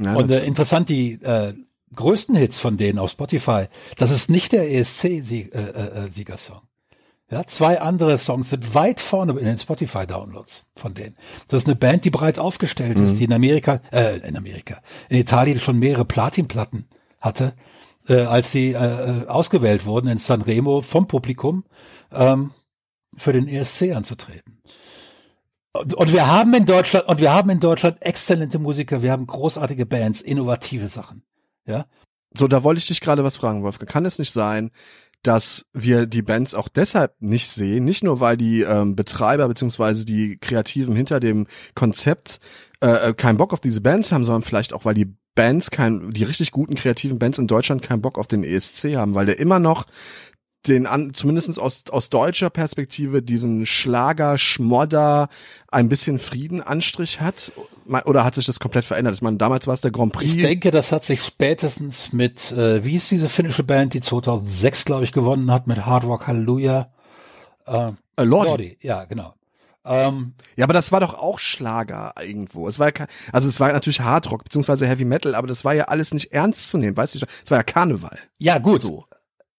[0.00, 1.54] ja und äh, interessant, die äh,
[1.94, 3.66] größten Hits von denen auf Spotify,
[3.96, 6.56] das ist nicht der ESC-Siegersong.
[6.56, 11.16] Äh, äh, ja, zwei andere Songs sind weit vorne in den Spotify-Downloads von denen.
[11.46, 13.04] Das ist eine Band, die breit aufgestellt mhm.
[13.04, 16.88] ist, die in Amerika, äh, in Amerika, in Italien schon mehrere Platinplatten
[17.20, 17.54] hatte
[18.08, 18.76] äh, als sie äh,
[19.22, 21.64] äh, ausgewählt wurden in Sanremo vom Publikum
[22.12, 22.52] ähm,
[23.16, 24.60] für den ESC anzutreten.
[25.72, 29.26] Und, und wir haben in Deutschland und wir haben in Deutschland exzellente Musiker, wir haben
[29.26, 31.22] großartige Bands, innovative Sachen.
[31.66, 31.86] Ja.
[32.32, 33.90] So, da wollte ich dich gerade was fragen, Wolfgang.
[33.90, 34.70] Kann es nicht sein,
[35.22, 40.04] dass wir die Bands auch deshalb nicht sehen, nicht nur weil die ähm, Betreiber beziehungsweise
[40.04, 42.40] die Kreativen hinter dem Konzept
[42.82, 46.10] äh, äh, keinen Bock auf diese Bands haben, sondern vielleicht auch weil die Bands kein,
[46.10, 49.38] die richtig guten kreativen Bands in Deutschland keinen Bock auf den ESC haben, weil der
[49.38, 49.86] immer noch
[50.68, 55.28] den an, zumindest aus, aus deutscher Perspektive diesen Schlager, Schmodder,
[55.68, 57.52] ein bisschen Friedenanstrich hat?
[58.04, 59.14] Oder hat sich das komplett verändert?
[59.14, 60.36] Ich meine, damals war es der Grand Prix.
[60.36, 64.84] Ich denke, das hat sich spätestens mit, äh, wie ist diese finnische Band, die 2006,
[64.84, 66.92] glaube ich, gewonnen hat, mit Hard Rock Hallelujah?
[67.66, 68.50] Äh, äh, Lordi.
[68.50, 68.78] Lordi.
[68.82, 69.34] Ja, genau.
[69.84, 72.68] Ähm, ja, aber das war doch auch Schlager irgendwo.
[72.68, 75.84] Es war ja, also es war natürlich Hardrock beziehungsweise Heavy Metal, aber das war ja
[75.84, 77.26] alles nicht ernst zu nehmen, weißt du?
[77.44, 78.18] Es war ja Karneval.
[78.38, 78.82] Ja, gut.
[78.82, 79.06] So.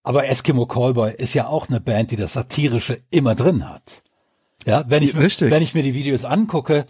[0.03, 4.03] Aber Eskimo Callboy ist ja auch eine Band, die das Satirische immer drin hat.
[4.65, 5.49] Ja, wenn ich, Richtig.
[5.49, 6.85] wenn ich mir die Videos angucke,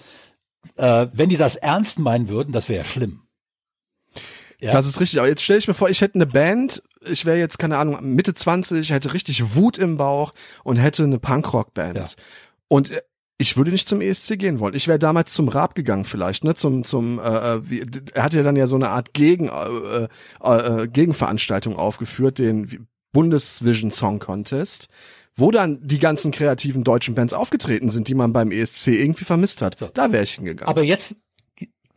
[0.76, 3.22] äh, wenn die das ernst meinen würden, das wäre ja schlimm.
[4.60, 4.74] Ja.
[4.74, 5.20] Das ist richtig.
[5.20, 7.98] Aber jetzt stelle ich mir vor, ich hätte eine Band, ich wäre jetzt, keine Ahnung,
[8.14, 11.98] Mitte 20, hätte richtig Wut im Bauch und hätte eine Punkrock-Band.
[11.98, 12.06] Ja.
[12.68, 13.02] Und äh,
[13.42, 14.76] ich würde nicht zum ESC gehen wollen.
[14.76, 16.54] Ich wäre damals zum Raab gegangen vielleicht, ne?
[16.54, 17.84] Zum zum äh, äh wie,
[18.14, 20.08] er hat ja dann ja so eine Art Gegen äh,
[20.44, 24.90] äh, äh Gegenveranstaltung aufgeführt, den Bundesvision Song Contest,
[25.36, 29.64] wo dann die ganzen kreativen deutschen Bands aufgetreten sind, die man beim ESC irgendwie vermisst
[29.64, 29.78] hat.
[29.96, 30.70] Da wäre ich hingegangen.
[30.70, 31.16] Aber jetzt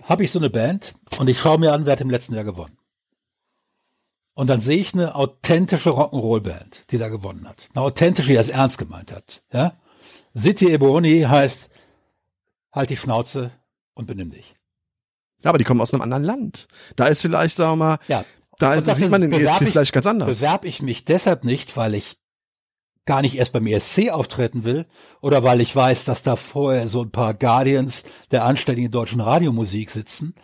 [0.03, 2.45] habe ich so eine Band und ich schaue mir an, wer hat im letzten Jahr
[2.45, 2.79] gewonnen.
[4.33, 7.69] Und dann sehe ich eine authentische Rock'n'Roll-Band, die da gewonnen hat.
[7.75, 9.43] Eine authentische, die das ernst gemeint hat.
[9.53, 9.75] Ja?
[10.37, 11.71] City Ebony heißt,
[12.73, 13.53] halt die Schnauze
[13.95, 14.55] und benimm dich.
[15.43, 16.67] Ja, aber die kommen aus einem anderen Land.
[16.97, 18.25] Da ist vielleicht, sagen wir mal, ja,
[18.59, 20.39] da ist, sieht man den ESC ich, vielleicht ganz anders.
[20.39, 22.17] Bewerb ich mich deshalb nicht, weil ich
[23.07, 24.87] gar nicht erst beim ESC auftreten will
[25.21, 29.91] oder weil ich weiß, dass da vorher so ein paar Guardians der anständigen deutschen Radiomusik
[29.91, 30.35] sitzen,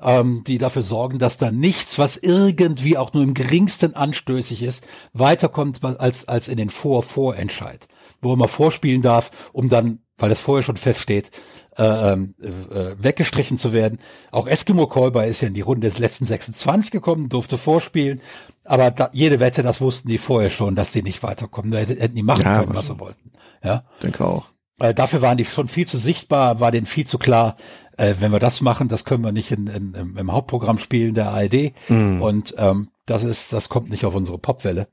[0.00, 4.86] ähm, die dafür sorgen, dass da nichts, was irgendwie auch nur im geringsten anstößig ist,
[5.14, 7.88] weiterkommt als, als in den Vor-Vorentscheid,
[8.20, 11.30] wo man vorspielen darf, um dann, weil das vorher schon feststeht,
[11.76, 13.98] äh, ähm, äh, weggestrichen zu werden.
[14.30, 18.20] Auch Eskimo Callboy ist ja in die Runde des letzten 26 gekommen, durfte vorspielen,
[18.64, 21.70] aber da, jede Wette, das wussten die vorher schon, dass die nicht weiterkommen.
[21.70, 23.32] Da hätten die machen ja, können, was sie wollten.
[23.64, 24.46] Ja, denke auch.
[24.78, 27.56] Äh, dafür waren die schon viel zu sichtbar, war denen viel zu klar,
[27.96, 31.14] äh, wenn wir das machen, das können wir nicht in, in, im, im Hauptprogramm spielen
[31.14, 31.72] der ARD.
[31.88, 32.22] Mm.
[32.22, 34.88] Und ähm, das ist, das kommt nicht auf unsere Popwelle.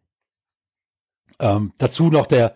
[1.40, 2.56] Ähm, dazu noch der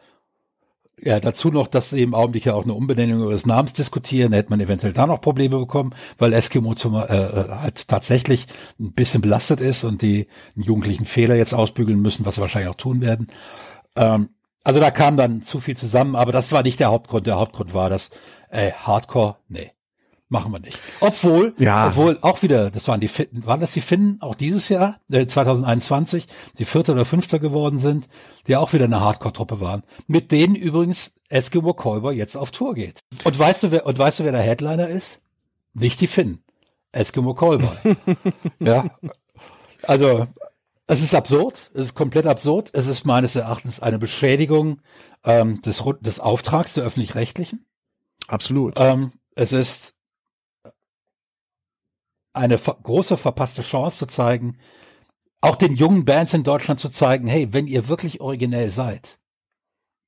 [1.03, 4.37] ja, dazu noch, dass sie im Augenblick ja auch eine Umbenennung ihres Namens diskutieren, da
[4.37, 8.45] hätte man eventuell da noch Probleme bekommen, weil Eskimo zum, äh, äh, halt tatsächlich
[8.79, 12.75] ein bisschen belastet ist und die jugendlichen Fehler jetzt ausbügeln müssen, was sie wahrscheinlich auch
[12.75, 13.27] tun werden.
[13.95, 14.29] Ähm,
[14.63, 17.25] also da kam dann zu viel zusammen, aber das war nicht der Hauptgrund.
[17.25, 18.11] Der Hauptgrund war, dass
[18.49, 19.71] äh, Hardcore, nee,
[20.31, 20.77] machen wir nicht.
[21.01, 21.87] Obwohl, ja.
[21.87, 25.27] obwohl auch wieder, das waren die Finnen, waren das die Finnen auch dieses Jahr, äh,
[25.27, 26.25] 2021,
[26.57, 28.07] die Vierter oder Fünfter geworden sind,
[28.47, 33.01] die auch wieder eine Hardcore-Truppe waren, mit denen übrigens Eskimo Callboy jetzt auf Tour geht.
[33.25, 35.21] Und weißt du, wer, und weißt du, wer der Headliner ist?
[35.73, 36.43] Nicht die Finnen.
[36.93, 37.95] Eskimo Callboy.
[38.59, 38.85] ja.
[39.83, 40.27] Also,
[40.87, 42.69] es ist absurd, es ist komplett absurd.
[42.73, 44.81] Es ist meines Erachtens eine Beschädigung
[45.25, 47.65] ähm, des, des Auftrags der öffentlich-rechtlichen.
[48.27, 48.75] Absolut.
[48.77, 49.95] Ähm, es ist
[52.33, 54.57] eine große verpasste Chance zu zeigen,
[55.41, 59.19] auch den jungen Bands in Deutschland zu zeigen, hey, wenn ihr wirklich originell seid,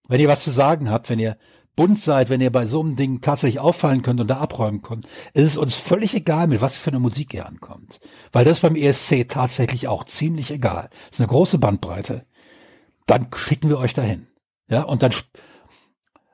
[0.08, 1.38] wenn ihr was zu sagen habt, wenn ihr
[1.76, 5.06] bunt seid, wenn ihr bei so einem Ding tatsächlich auffallen könnt und da abräumen könnt,
[5.34, 8.00] ist es uns völlig egal, mit was für eine Musik ihr ankommt.
[8.32, 10.90] Weil das beim ESC tatsächlich auch ziemlich egal.
[10.92, 12.26] Das ist eine große Bandbreite.
[13.08, 14.28] Dann schicken wir euch dahin.
[14.70, 15.14] Ja, und dann,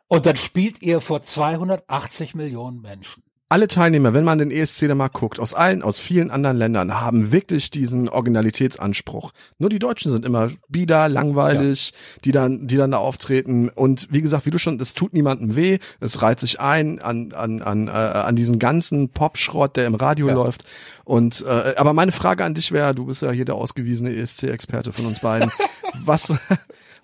[0.08, 4.94] und dann spielt ihr vor 280 Millionen Menschen alle Teilnehmer, wenn man den ESC da
[4.94, 9.32] mal guckt, aus allen, aus vielen anderen Ländern, haben wirklich diesen Originalitätsanspruch.
[9.58, 12.20] Nur die Deutschen sind immer bieder, langweilig, ja.
[12.26, 13.70] die dann, die dann da auftreten.
[13.70, 17.32] Und wie gesagt, wie du schon, es tut niemandem weh, es reiht sich ein an,
[17.34, 20.36] an, an, äh, an diesen ganzen Popschrott, der im Radio ja.
[20.36, 20.66] läuft.
[21.04, 24.94] Und äh, aber meine Frage an dich wäre, du bist ja hier der ausgewiesene ESC-Experte
[24.94, 25.52] von uns beiden.
[26.06, 26.32] was,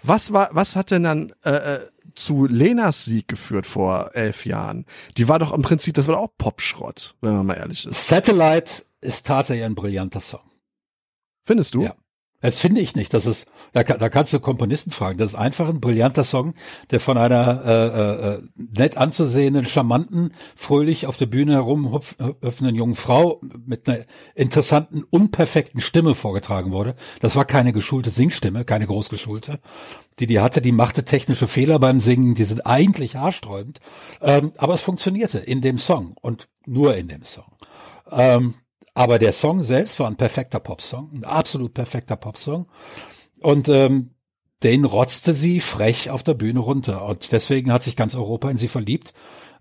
[0.04, 1.80] was war, was hat denn dann äh, äh
[2.16, 4.86] zu Lenas Sieg geführt vor elf Jahren.
[5.18, 8.08] Die war doch im Prinzip, das war doch auch Popschrott, wenn man mal ehrlich ist.
[8.08, 10.50] Satellite ist tatsächlich ein brillanter Song.
[11.46, 11.84] Findest du?
[11.84, 11.96] Ja.
[12.46, 13.12] Das finde ich nicht.
[13.12, 15.18] Das ist, da, da kannst du Komponisten fragen.
[15.18, 16.54] Das ist einfach ein brillanter Song,
[16.92, 22.94] der von einer äh, äh, äh nett anzusehenden, charmanten, fröhlich auf der Bühne herumhüpfenden jungen
[22.94, 26.94] Frau mit einer interessanten, unperfekten Stimme vorgetragen wurde.
[27.20, 29.60] Das war keine geschulte Singstimme, keine großgeschulte.
[30.20, 33.80] Die die hatte, die machte technische Fehler beim Singen, die sind eigentlich haarsträubend.
[34.22, 37.52] Ähm, aber es funktionierte in dem Song und nur in dem Song.
[38.12, 38.54] Ähm,
[38.96, 42.66] aber der Song selbst war ein perfekter Popsong, ein absolut perfekter Popsong.
[43.42, 44.12] Und ähm,
[44.64, 47.06] den rotzte sie frech auf der Bühne runter.
[47.06, 49.14] Und deswegen hat sich ganz Europa in sie verliebt.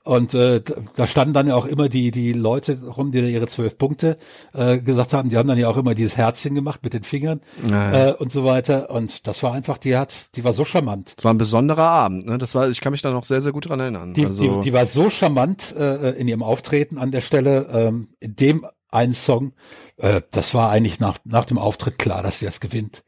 [0.05, 0.61] Und äh,
[0.97, 4.19] da standen dann ja auch immer die die Leute rum, die da ihre zwölf Punkte
[4.53, 5.31] äh, gesagt haben.
[5.31, 8.11] Die haben dann ja auch immer dieses Herzchen gemacht mit den Fingern Naja.
[8.11, 8.91] äh, und so weiter.
[8.91, 11.15] Und das war einfach, die hat, die war so charmant.
[11.17, 12.37] Es war ein besonderer Abend, ne?
[12.37, 14.13] Das war, ich kann mich da noch sehr, sehr gut dran erinnern.
[14.13, 18.09] Die, also, die, die war so charmant äh, in ihrem Auftreten an der Stelle, ähm,
[18.21, 19.53] in dem einen Song,
[19.97, 23.03] äh, das war eigentlich nach, nach dem Auftritt klar, dass sie das gewinnt.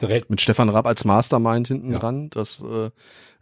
[0.00, 0.30] Direkt.
[0.30, 2.30] mit Stefan Rapp als Mastermind hinten dran.
[2.30, 2.86] Das, äh,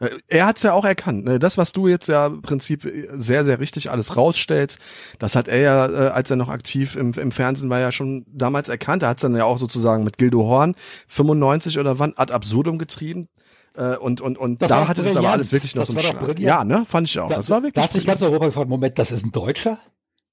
[0.05, 1.25] äh, er hat's ja auch erkannt.
[1.25, 1.39] Ne?
[1.39, 4.81] Das, was du jetzt ja im Prinzip sehr, sehr richtig alles rausstellst,
[5.21, 8.27] das hat er ja, äh, als er noch aktiv im, im Fernsehen war, ja schon
[8.27, 9.05] damals erkannt.
[9.05, 10.75] Er hat's dann ja auch sozusagen mit Gildo Horn
[11.07, 13.29] 95 oder wann ad absurdum getrieben.
[13.77, 15.35] Äh, und und und Das da hatte das aber brillant.
[15.37, 16.19] alles wirklich noch Das so einen Schlag.
[16.19, 16.41] brillant.
[16.41, 16.85] Ja, ne?
[16.89, 17.29] Fand ich auch.
[17.29, 17.75] Das war wirklich.
[17.75, 18.33] Da hat sich ganz brillant.
[18.33, 19.79] Europa gefragt, Moment, das ist ein Deutscher?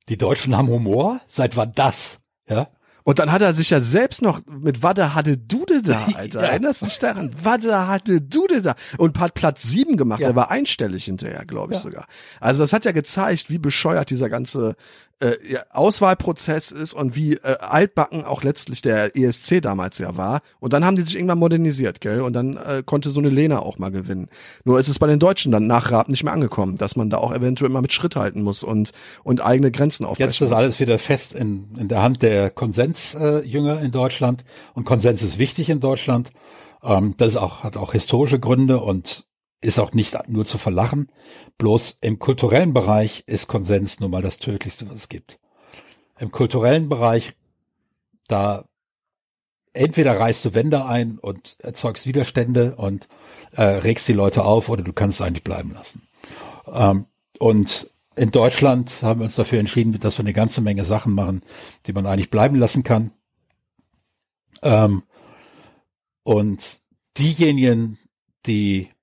[0.10, 1.20] Die Deutschen haben Humor?
[1.28, 2.20] Seit wann das?
[2.48, 2.68] Ja.
[3.04, 6.42] Und dann hat er sich ja selbst noch mit Wadde hatte Dude da, Alter.
[6.42, 6.48] Ja.
[6.50, 7.32] Erinnerst du dich daran?
[7.44, 8.74] Wadde hatte Dude da.
[8.98, 10.20] Und hat Platz sieben gemacht.
[10.22, 10.30] Ja.
[10.30, 11.84] Er war einstellig hinterher, glaube ich Ja.
[11.84, 12.06] sogar.
[12.40, 14.76] Also das hat ja gezeigt, wie bescheuert dieser ganze
[15.20, 15.36] äh,
[15.72, 20.42] Auswahlprozess ist und wie äh, altbacken auch letztlich der ESC damals ja war.
[20.60, 22.22] Und dann haben die sich irgendwann modernisiert, gell?
[22.22, 24.28] Und dann äh, konnte so eine Lena auch mal gewinnen.
[24.66, 27.18] Nur ist es bei den Deutschen dann nach Raab nicht mehr angekommen, dass man da
[27.18, 28.92] auch eventuell mal mit Schritt halten muss und,
[29.24, 30.60] und eigene Grenzen aufbrechen Jetzt ist das muss.
[30.60, 34.44] alles wieder fest in, in der Hand der Konsensjünger äh, in Deutschland.
[34.74, 36.32] Und Konsens ist wichtig in Deutschland.
[36.84, 39.26] Ähm, das ist auch, hat auch historische Gründe und
[39.66, 41.10] ist auch nicht nur zu verlachen.
[41.58, 45.40] Bloß im kulturellen Bereich ist Konsens nun mal das Tödlichste, was es gibt.
[46.20, 47.34] Im kulturellen Bereich,
[48.28, 48.66] da
[49.74, 53.08] entweder reißt du Wände ein und erzeugst Widerstände und
[53.52, 56.08] äh, regst die Leute auf oder du kannst es eigentlich bleiben lassen.
[56.72, 57.08] Ähm,
[57.40, 61.42] und in Deutschland haben wir uns dafür entschieden, dass wir eine ganze Menge Sachen machen,
[61.86, 63.12] die man eigentlich bleiben lassen kann.
[64.62, 65.04] Ähm,
[66.24, 66.82] und
[67.18, 68.00] diejenigen,
[68.46, 68.95] die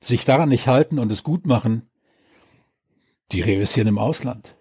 [0.00, 1.88] sich daran nicht halten und es gut machen,
[3.32, 4.56] die reüssieren im Ausland.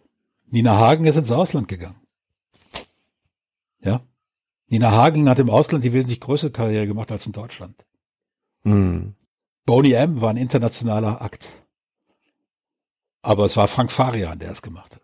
[0.47, 2.01] Nina Hagen ist ins Ausland gegangen.
[3.79, 4.01] Ja.
[4.67, 7.85] Nina Hagen hat im Ausland die wesentlich größere Karriere gemacht als in Deutschland.
[8.63, 9.15] Hm.
[9.65, 10.21] Boney M.
[10.21, 11.49] war ein internationaler Akt.
[13.21, 15.01] Aber es war Frank Farian, der es gemacht hat.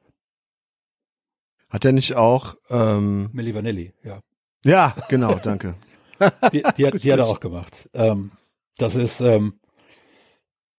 [1.70, 4.20] Hat er nicht auch, ähm, Milli Vanilli, ja.
[4.66, 5.76] ja, genau, danke.
[6.52, 7.90] Die, die, hat, die hat er auch gemacht.
[7.96, 8.32] Ähm,
[8.78, 9.60] das ist, ähm,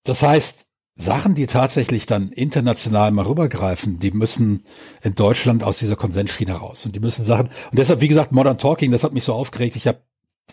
[0.05, 4.64] das heißt, Sachen, die tatsächlich dann international mal rübergreifen, die müssen
[5.03, 6.84] in Deutschland aus dieser Konsensschiene raus.
[6.84, 9.76] Und die müssen Sachen, und deshalb, wie gesagt, Modern Talking, das hat mich so aufgeregt,
[9.76, 10.03] ich habe,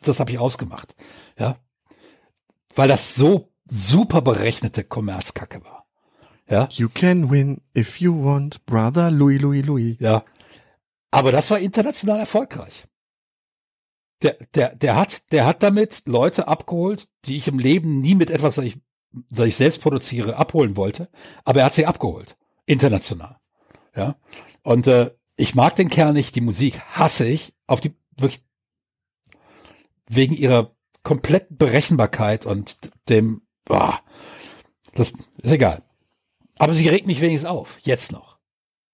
[0.02, 0.95] das habe ich ausgemacht.
[1.38, 1.58] Ja.
[2.74, 5.86] Weil das so super berechnete Kommerzkacke war.
[6.50, 6.68] Ja.
[6.72, 9.97] You can win if you want, brother Louis, Louis, Louis.
[10.00, 10.24] Ja.
[11.12, 12.88] Aber das war international erfolgreich.
[14.22, 18.30] Der, der, der hat, der hat damit Leute abgeholt, die ich im Leben nie mit
[18.30, 18.60] etwas,
[19.12, 21.10] das ich, selbst produziere, abholen wollte.
[21.45, 22.38] Aber er hat sie abgeholt.
[22.66, 23.38] International.
[23.95, 24.16] Ja.
[24.64, 28.43] Und äh, ich mag den Kerl nicht, die Musik hasse ich, auf die wirklich
[30.10, 34.01] wegen ihrer kompletten Berechenbarkeit und dem, boah,
[34.93, 35.84] das ist egal.
[36.57, 37.78] Aber sie regt mich wenigstens auf.
[37.80, 38.38] Jetzt noch.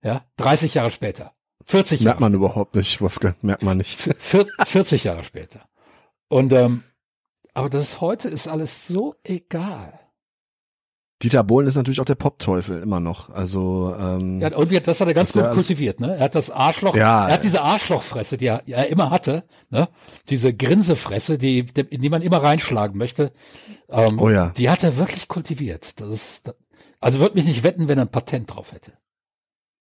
[0.04, 0.26] Ja.
[0.38, 1.34] 30 Jahre später.
[1.66, 2.10] 40 Jahre.
[2.10, 4.00] Merkt man überhaupt nicht, Wolfgang, merkt man nicht.
[4.20, 5.68] Vier- 40 Jahre später.
[6.28, 6.84] Und ähm,
[7.54, 10.00] aber das ist, heute ist alles so egal.
[11.24, 13.30] Dieter Bohlen ist natürlich auch der Pop-Teufel immer noch.
[13.30, 16.16] Also ähm, Ja, irgendwie das hat er ganz gut kultiviert, ne?
[16.18, 17.28] Er hat das Arschloch, Ja.
[17.28, 19.88] er hat diese Arschlochfresse, die er, die er immer hatte, ne?
[20.30, 23.32] Diese Grinsefresse, die, die, in die man immer reinschlagen möchte.
[23.90, 24.50] Ähm, Oh ja.
[24.58, 26.00] Die hat er wirklich kultiviert.
[26.02, 26.54] Das ist,
[27.00, 28.92] also würde mich nicht wetten, wenn er ein Patent drauf hätte.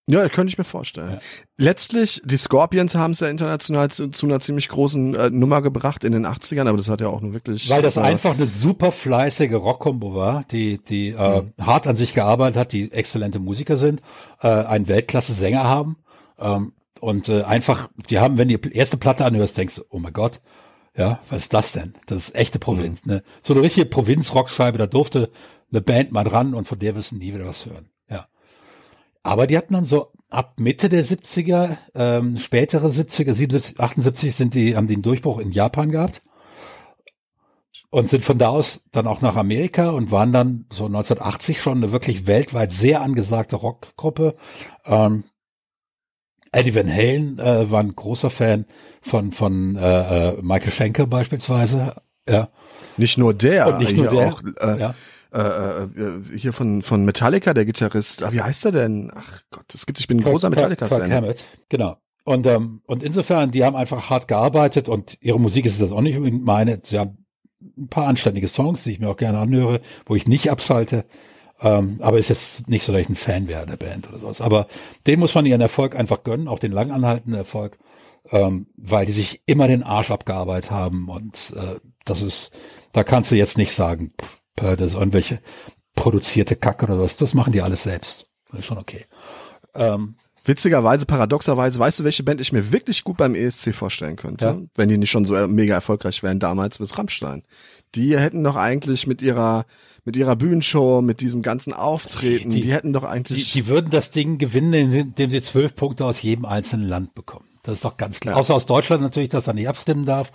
[0.08, 1.12] Ja, könnte ich mir vorstellen.
[1.12, 1.18] Ja.
[1.56, 6.04] Letztlich, die Scorpions haben es ja international zu, zu einer ziemlich großen äh, Nummer gebracht
[6.04, 7.70] in den 80ern, aber das hat ja auch nur wirklich.
[7.70, 11.52] Weil das äh, einfach eine super fleißige Rockkombo war, die, die äh, Mhm.
[11.66, 14.00] hart an sich gearbeitet hat, die exzellente Musiker sind,
[14.42, 15.96] äh, einen Weltklasse-Sänger haben
[16.38, 19.98] ähm, und äh, einfach, die haben, wenn du die erste Platte anhörst, denkst du, oh
[20.00, 20.42] mein Gott,
[20.96, 21.94] ja, was ist das denn?
[22.06, 23.12] Das ist echte Provinz, Mhm.
[23.14, 23.22] ne?
[23.42, 25.30] So eine richtige Provinz-Rockscheibe, da durfte
[25.72, 27.88] eine Band mal dran und von der wirst du nie wieder was hören.
[29.24, 34.54] Aber die hatten dann so ab Mitte der 70er, ähm, spätere 70er, 77, 78 sind
[34.54, 36.20] die, haben die einen Durchbruch in Japan gehabt
[37.90, 41.78] und sind von da aus dann auch nach Amerika und waren dann so 1980 schon
[41.78, 44.36] eine wirklich weltweit sehr angesagte Rockgruppe.
[44.84, 45.24] Ähm,
[46.52, 48.66] Eddie Van Halen äh, war ein großer Fan
[49.00, 51.96] von von äh, äh, Michael Schenker beispielsweise.
[52.28, 52.48] Ja,
[52.96, 54.28] nicht nur der, und nicht nur der.
[54.28, 54.94] auch äh, ja.
[55.34, 58.22] Äh, äh, hier von von Metallica, der Gitarrist.
[58.22, 59.10] Ah, wie heißt er denn?
[59.14, 61.12] Ach Gott, es gibt, ich bin ein großer Kirk- Kirk Metallica-Fan.
[61.12, 61.96] Hammett, genau.
[62.24, 66.00] Und ähm, und insofern, die haben einfach hart gearbeitet und ihre Musik ist das auch
[66.00, 66.80] nicht unbedingt meine.
[66.82, 67.26] Sie haben
[67.76, 71.04] ein paar anständige Songs, die ich mir auch gerne anhöre, wo ich nicht abschalte.
[71.60, 74.40] Ähm, aber ist jetzt nicht so, dass ich ein Fan wäre der Band oder sowas.
[74.40, 74.66] Aber
[75.06, 77.78] den muss man ihren Erfolg einfach gönnen, auch den langanhaltenden Erfolg,
[78.30, 82.50] ähm, weil die sich immer den Arsch abgearbeitet haben und äh, das ist,
[82.92, 85.40] da kannst du jetzt nicht sagen, pff, das ist irgendwelche
[85.94, 87.16] produzierte Kacke oder was.
[87.16, 88.26] Das machen die alles selbst.
[88.50, 89.06] Das ist schon okay.
[89.74, 94.44] Ähm, Witzigerweise, paradoxerweise, weißt du, welche Band ich mir wirklich gut beim ESC vorstellen könnte?
[94.44, 94.58] Ja.
[94.74, 97.44] Wenn die nicht schon so mega erfolgreich wären damals, bis Rammstein.
[97.94, 99.64] Die hätten doch eigentlich mit ihrer,
[100.04, 103.88] mit ihrer Bühnenshow, mit diesem ganzen Auftreten, die, Die- hätten doch die, eigentlich, die würden
[103.90, 107.46] das Ding gewinnen, indem sie zwölf Punkte aus jedem einzelnen Land bekommen.
[107.62, 108.34] Das ist doch ganz klar.
[108.34, 108.40] Ja.
[108.40, 110.30] Außer aus Deutschland natürlich, dass er nicht abstimmen darf.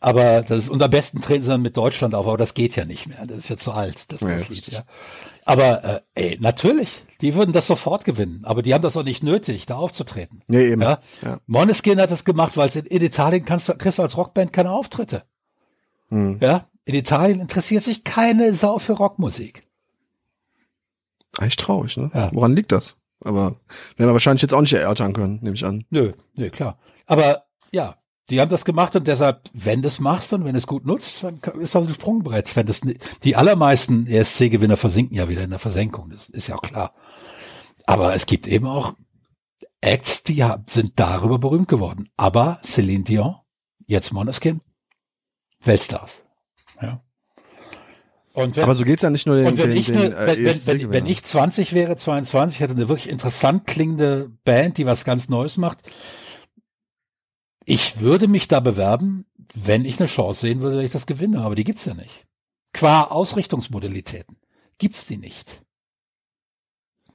[0.00, 2.76] Aber das ist, und am besten treten sie dann mit Deutschland auf, aber das geht
[2.76, 3.26] ja nicht mehr.
[3.26, 4.84] Das ist ja zu alt, das, Ja, das Lied, ja.
[5.44, 6.88] Aber äh, ey, natürlich,
[7.20, 8.40] die würden das sofort gewinnen.
[8.44, 10.42] Aber die haben das auch nicht nötig, da aufzutreten.
[10.46, 10.82] Nee, eben.
[10.82, 11.00] Ja?
[11.22, 11.40] Ja.
[11.46, 14.70] Måneskin hat das gemacht, weil in, in Italien kannst du, kriegst du als Rockband keine
[14.70, 15.24] Auftritte.
[16.10, 16.38] Hm.
[16.40, 16.68] Ja?
[16.84, 19.62] In Italien interessiert sich keine Sau für Rockmusik.
[21.38, 22.10] eigentlich traurig, ne?
[22.14, 22.30] Ja.
[22.32, 22.96] Woran liegt das?
[23.24, 23.56] Aber
[23.96, 25.84] werden wir wahrscheinlich jetzt auch nicht erörtern können, nehme ich an.
[25.90, 26.78] Nö, nö, klar.
[27.06, 27.96] Aber ja,
[28.30, 30.84] die haben das gemacht und deshalb, wenn du es machst und wenn du es gut
[30.84, 32.54] nutzt, dann ist das ein Sprungbrett.
[32.56, 32.82] Wenn das,
[33.24, 36.94] die allermeisten ESC-Gewinner versinken ja wieder in der Versenkung, das ist ja auch klar.
[37.86, 38.94] Aber es gibt eben auch
[39.80, 42.10] Acts, die sind darüber berühmt geworden.
[42.16, 43.36] Aber Celine Dion,
[43.86, 44.60] jetzt Måneskin,
[45.62, 46.22] Weltstars.
[46.82, 47.00] Ja.
[48.34, 50.26] Wenn, Aber so geht's ja nicht nur den, und wenn den, ich, den ne, äh,
[50.26, 54.86] wenn, wenn, wenn, wenn ich 20 wäre, 22, hätte eine wirklich interessant klingende Band, die
[54.86, 55.78] was ganz Neues macht.
[57.68, 61.40] Ich würde mich da bewerben, wenn ich eine Chance sehen würde, dass ich das gewinne,
[61.42, 62.26] aber die gibt's ja nicht.
[62.72, 64.36] Qua Ausrichtungsmodalitäten
[64.78, 65.62] gibt's die nicht.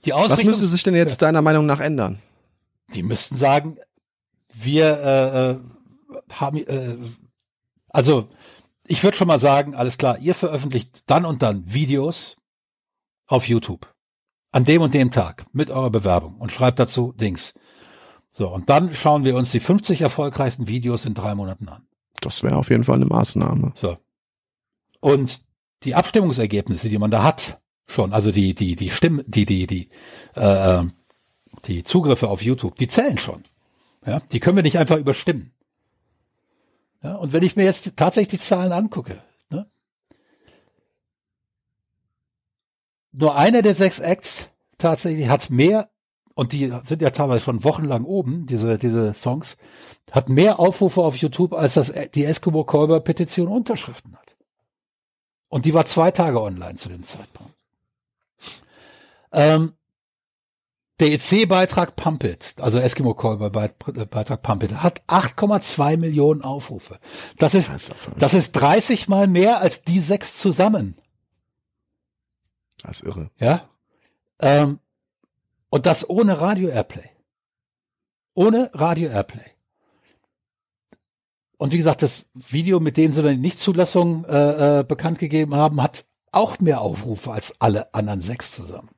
[0.06, 2.20] Die Was Ausrichtung, müsste sich denn jetzt deiner Meinung nach ändern?
[2.94, 3.78] die müssten sagen,
[4.54, 5.60] wir äh, äh,
[6.32, 6.98] haben, äh,
[7.90, 8.30] also
[8.86, 12.38] ich würde schon mal sagen, alles klar, ihr veröffentlicht dann und dann Videos
[13.28, 13.92] auf YouTube
[14.52, 17.54] an dem und dem Tag mit eurer Bewerbung und schreibt dazu Dings.
[18.36, 21.86] So, und dann schauen wir uns die 50 erfolgreichsten Videos in drei Monaten an.
[22.20, 23.74] Das wäre auf jeden Fall eine Maßnahme.
[23.76, 23.98] So.
[25.02, 25.44] Und
[25.84, 29.90] die Abstimmungsergebnisse, die man da hat, schon, also die, die, die Stimmen, die, die, die,
[30.34, 30.84] äh,
[31.66, 33.44] die Zugriffe auf YouTube, die zählen schon.
[34.04, 35.54] Ja, die können wir nicht einfach überstimmen.
[37.04, 39.22] Ja, und wenn ich mir jetzt tatsächlich die Zahlen angucke,
[39.52, 39.70] ne,
[43.12, 45.93] nur einer der sechs Acts tatsächlich hat mehr,
[46.36, 49.58] und die sind ja teilweise schon wochenlang oben, diese, diese Songs,
[50.12, 54.36] hat mehr Aufrufe auf YouTube, als das, die Eskimo Kolber Petition Unterschriften hat.
[55.50, 57.54] Und die war zwei Tage online zu dem Zeitpunkt.
[59.32, 59.74] Ähm,
[61.00, 67.00] der EC-Beitrag Pump It, also Eskimo Kolber Beitrag Pump It, hat 8,2 Millionen Aufrufe.
[67.38, 67.72] Das ist,
[68.18, 70.96] das ist 30 mal mehr als die sechs zusammen.
[72.84, 73.32] das ist irre.
[73.40, 73.68] Ja.
[74.40, 74.80] Ähm,
[75.74, 77.10] und das ohne Radio Airplay.
[78.36, 79.50] Ohne Radio Airplay.
[81.58, 85.56] Und wie gesagt, das Video, mit dem sie dann die Nichtzulassung äh, äh, bekannt gegeben
[85.56, 88.92] haben, hat auch mehr Aufrufe als alle anderen sechs zusammen.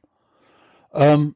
[0.91, 1.35] Ähm,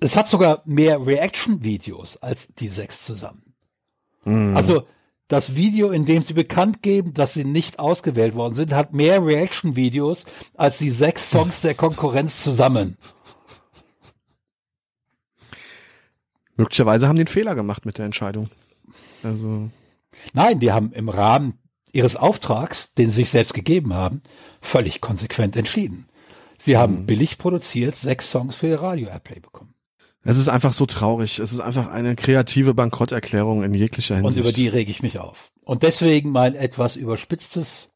[0.00, 3.54] es hat sogar mehr Reaction-Videos als die sechs zusammen.
[4.24, 4.56] Mhm.
[4.56, 4.86] Also
[5.28, 9.22] das Video, in dem sie bekannt geben, dass sie nicht ausgewählt worden sind, hat mehr
[9.22, 12.96] Reaction-Videos als die sechs Songs der Konkurrenz zusammen.
[16.56, 18.48] Möglicherweise haben die einen Fehler gemacht mit der Entscheidung.
[19.22, 19.70] Also,
[20.32, 21.58] Nein, die haben im Rahmen
[21.92, 24.22] ihres Auftrags, den sie sich selbst gegeben haben,
[24.60, 26.06] völlig konsequent entschieden.
[26.58, 29.74] Sie haben billig produziert sechs Songs für ihr Radio-Airplay bekommen.
[30.22, 31.38] es ist einfach so traurig.
[31.38, 34.44] Es ist einfach eine kreative Bankrotterklärung in jeglicher Und Hinsicht.
[34.44, 35.50] über die rege ich mich auf.
[35.64, 37.90] Und deswegen mein etwas überspitztes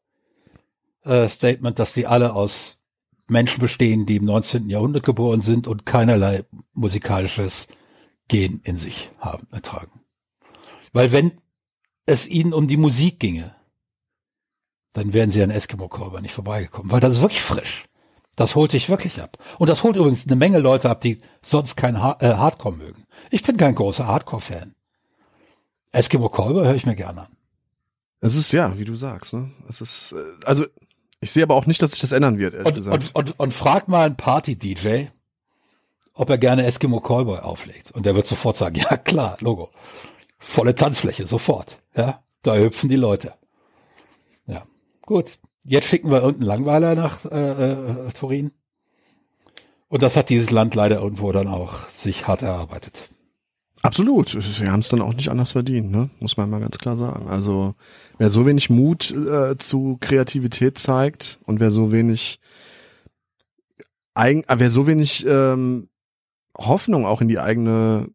[1.03, 2.81] äh, Statement, dass sie alle aus
[3.27, 4.69] Menschen bestehen, die im 19.
[4.69, 6.43] Jahrhundert geboren sind und keinerlei
[6.73, 7.67] musikalisches
[8.29, 9.99] Gen in sich haben, ertragen.
[10.93, 11.33] Weil wenn
[12.05, 13.53] es ihnen um die Musik ginge,
[14.93, 17.85] dann wären sie an Eskimo-Kolber nicht vorbeigekommen, weil das ist wirklich frisch.
[18.35, 19.37] Das holt dich wirklich ab.
[19.57, 23.05] Und das holt übrigens eine Menge Leute ab, die sonst kein ha äh, Hardcore mögen.
[23.29, 24.73] Ich bin kein großer Hardcore-Fan.
[25.91, 27.37] Eskimo Kolber höre ich mir gerne an.
[28.21, 29.33] es ist ja, wie du sagst.
[29.33, 29.51] Ne?
[29.67, 30.65] Es ist, äh, also
[31.19, 33.11] ich sehe aber auch nicht, dass sich das ändern wird, ehrlich Und, gesagt.
[33.13, 35.07] und, und, und frag mal einen Party-DJ,
[36.19, 37.91] ob er gerne Eskimo Callboy auflegt.
[37.91, 39.69] Und der wird sofort sagen, ja klar, Logo.
[40.37, 41.81] Volle Tanzfläche, sofort.
[41.95, 43.33] Ja, da hüpfen die Leute.
[44.45, 44.65] Ja,
[45.01, 45.39] gut.
[45.63, 48.51] Jetzt schicken wir irgendeinen Langweiler nach äh, äh, Turin.
[49.87, 53.09] Und das hat dieses Land leider irgendwo dann auch sich hart erarbeitet.
[53.81, 54.29] Absolut.
[54.29, 56.09] Sie haben es dann auch nicht anders verdient, ne?
[56.19, 57.29] muss man mal ganz klar sagen.
[57.29, 57.75] Also
[58.17, 62.41] wer so wenig Mut äh, zu Kreativität zeigt und wer so wenig
[64.15, 65.87] eigen, äh, wer so wenig ähm,
[66.59, 68.09] Hoffnung auch in die eigene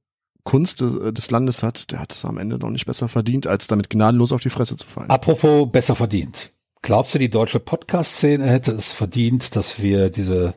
[0.44, 3.66] Kunst des, des Landes hat, der hat es am Ende noch nicht besser verdient, als
[3.66, 5.10] damit gnadenlos auf die Fresse zu fallen.
[5.10, 6.52] Apropos besser verdient.
[6.82, 10.54] Glaubst du, die deutsche Podcast-Szene hätte es verdient, dass wir diese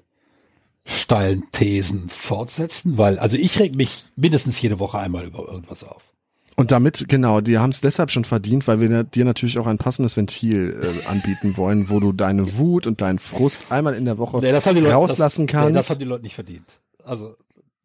[0.83, 2.97] steilen Thesen fortsetzen?
[2.97, 6.03] Weil, also ich reg mich mindestens jede Woche einmal über irgendwas auf.
[6.57, 9.77] Und damit, genau, die haben es deshalb schon verdient, weil wir dir natürlich auch ein
[9.77, 14.17] passendes Ventil äh, anbieten wollen, wo du deine Wut und deinen Frust einmal in der
[14.17, 15.69] Woche Nee, Leute, rauslassen das, kannst.
[15.69, 16.65] Nee, das haben die Leute nicht verdient.
[17.05, 17.35] Also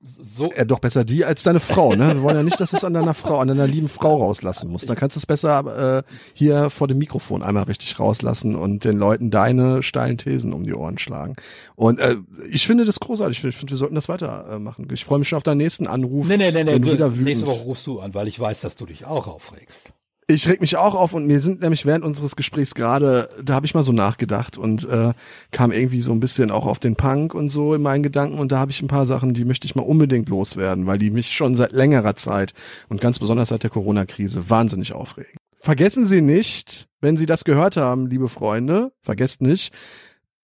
[0.02, 0.50] so.
[0.56, 2.14] Ja, doch besser die als deine Frau, ne?
[2.14, 4.70] Wir wollen ja nicht, dass du es an deiner Frau, an deiner lieben Frau rauslassen
[4.70, 4.90] musst.
[4.90, 6.02] Dann kannst du es besser äh,
[6.34, 10.74] hier vor dem Mikrofon einmal richtig rauslassen und den Leuten deine steilen Thesen um die
[10.74, 11.36] Ohren schlagen.
[11.76, 12.16] Und äh,
[12.50, 13.44] ich finde das großartig.
[13.44, 14.88] Ich finde, wir sollten das weitermachen.
[14.92, 16.26] Ich freue mich schon auf deinen nächsten Anruf.
[16.26, 16.72] Nee, nee, nee, nee.
[16.72, 17.46] wenn du nächste.
[17.46, 19.92] Woche rufst du an, weil ich weiß, dass du dich auch aufregst.
[20.28, 23.66] Ich reg mich auch auf und mir sind nämlich während unseres Gesprächs gerade, da habe
[23.66, 25.12] ich mal so nachgedacht und äh,
[25.50, 28.52] kam irgendwie so ein bisschen auch auf den Punk und so in meinen Gedanken und
[28.52, 31.32] da habe ich ein paar Sachen, die möchte ich mal unbedingt loswerden, weil die mich
[31.32, 32.52] schon seit längerer Zeit
[32.88, 35.36] und ganz besonders seit der Corona-Krise wahnsinnig aufregen.
[35.58, 39.74] Vergessen Sie nicht, wenn Sie das gehört haben, liebe Freunde, vergesst nicht,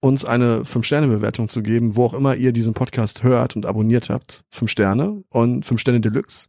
[0.01, 4.45] uns eine 5-Sterne-Bewertung zu geben, wo auch immer ihr diesen Podcast hört und abonniert habt.
[4.51, 6.49] 5 Sterne und 5 Sterne Deluxe.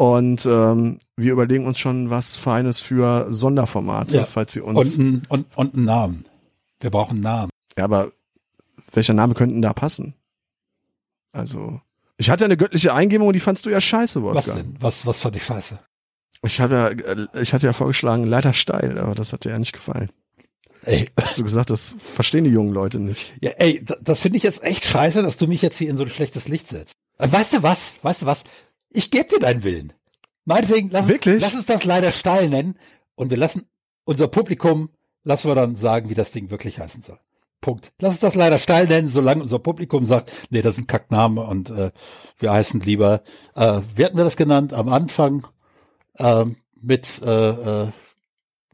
[0.00, 4.24] Und ähm, wir überlegen uns schon was Feines für Sonderformate, Ja.
[4.24, 4.96] falls Sie Und, uns.
[4.96, 6.24] ein, und, und einen Namen.
[6.80, 7.50] Wir brauchen einen Namen.
[7.76, 8.10] Ja, aber
[8.94, 10.14] welcher Name könnten da passen?
[11.32, 11.82] Also,
[12.16, 14.58] ich hatte eine göttliche Eingebung und die fandst du ja scheiße, Was Wolfgang.
[14.60, 14.76] denn?
[14.80, 15.78] Was, was fand ich scheiße?
[16.44, 19.58] Ich hatte, ja, äh, ich hatte ja vorgeschlagen, leider steil, aber das hat dir ja
[19.58, 20.08] nicht gefallen.
[20.86, 23.34] Ey, Hast du gesagt, das verstehen die jungen Leute nicht.
[23.42, 25.98] ja, ey, das, das finde ich jetzt echt scheiße, dass du mich jetzt hier in
[25.98, 26.94] so ein schlechtes Licht setzt.
[27.18, 27.92] Äh, Weißt du was?
[28.00, 28.44] Weißt du was?
[28.90, 29.92] Ich gebe dir deinen Willen.
[30.44, 31.42] Meinetwegen, lass, Wirklich?
[31.42, 32.76] lass uns das leider steil nennen
[33.14, 33.66] und wir lassen
[34.04, 34.90] unser Publikum,
[35.22, 37.18] lassen wir dann sagen, wie das Ding wirklich heißen soll.
[37.60, 37.92] Punkt.
[38.00, 41.42] Lass uns das leider steil nennen, solange unser Publikum sagt, nee, das ist ein Kackname
[41.42, 41.90] und äh,
[42.38, 43.22] wir heißen lieber,
[43.54, 45.46] äh, wie hatten wir das genannt am Anfang,
[46.18, 47.88] ähm, mit äh, äh,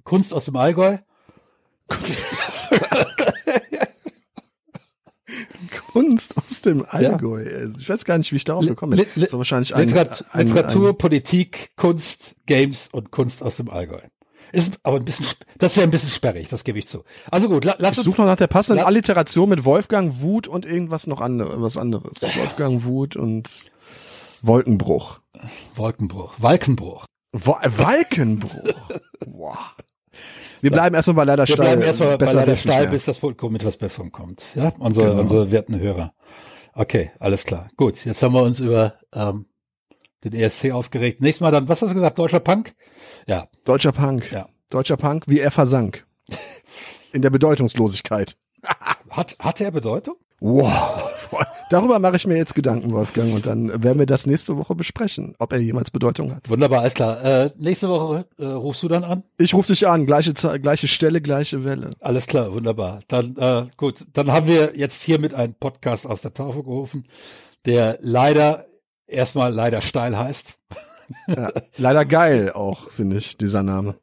[0.05, 0.99] Kunst aus dem Allgäu?
[1.89, 3.06] Kunst aus dem Allgäu.
[7.38, 7.68] Ey.
[7.78, 9.32] Ich weiß gar nicht, wie ich darauf gekommen bin.
[9.32, 14.01] War wahrscheinlich ein, Literat ein, Literatur, ein, Politik, Kunst, Games und Kunst aus dem Allgäu.
[14.53, 15.26] Ist aber ein bisschen,
[15.59, 17.03] das wäre ein bisschen sperrig, das gebe ich zu.
[17.32, 20.20] Also gut, la, lass Ich uns, suche noch nach der passenden La- Alliteration mit Wolfgang
[20.20, 22.22] Wut und irgendwas noch andere, was anderes.
[22.36, 23.49] Wolfgang Wut und
[24.42, 25.20] Wolkenbruch.
[25.74, 27.05] Wolkenbruch, Walkenbruch.
[27.32, 28.62] Wo Walkenbruch.
[29.26, 29.57] wow.
[30.61, 31.67] Wir bleiben erstmal bei leider Wir steil.
[31.67, 32.87] bleiben erstmal bei leider mehr.
[32.89, 34.45] bis das Publikum mit was Besserem kommt.
[34.55, 35.21] Ja, unsere, Genau.
[35.23, 36.13] unsere werten Hörer.
[36.75, 37.69] Okay, alles klar.
[37.77, 39.47] Gut, jetzt haben wir uns über ähm,
[40.25, 41.21] den ESC aufgeregt.
[41.21, 42.75] Nächstes Mal dann, was hast du gesagt, deutscher Punk?
[43.27, 44.31] Ja, Deutscher Punk.
[44.33, 44.49] Ja.
[44.71, 46.07] Deutscher Punk, wie er versank.
[47.13, 48.37] In der Bedeutungslosigkeit.
[49.11, 50.17] hat, hatte er Bedeutung?
[50.41, 51.30] Wow.
[51.70, 55.34] Darüber mache ich mir jetzt Gedanken, Wolfgang, und dann werden wir das nächste Woche besprechen,
[55.39, 56.49] ob er jemals Bedeutung hat.
[56.49, 57.24] Wunderbar, alles klar.
[57.24, 59.24] Äh, nächste Woche äh, rufst du dann an?
[59.39, 61.91] Ich rufe dich an, gleiche, gleiche Stelle, gleiche Welle.
[62.01, 63.01] Alles klar, wunderbar.
[63.09, 67.07] Dann äh, gut, dann haben wir jetzt hiermit einen Podcast aus der Taufe gerufen,
[67.64, 68.66] der leider
[69.07, 70.59] erstmal leider steil heißt.
[71.28, 73.95] Ja, leider geil auch, finde ich, dieser Name.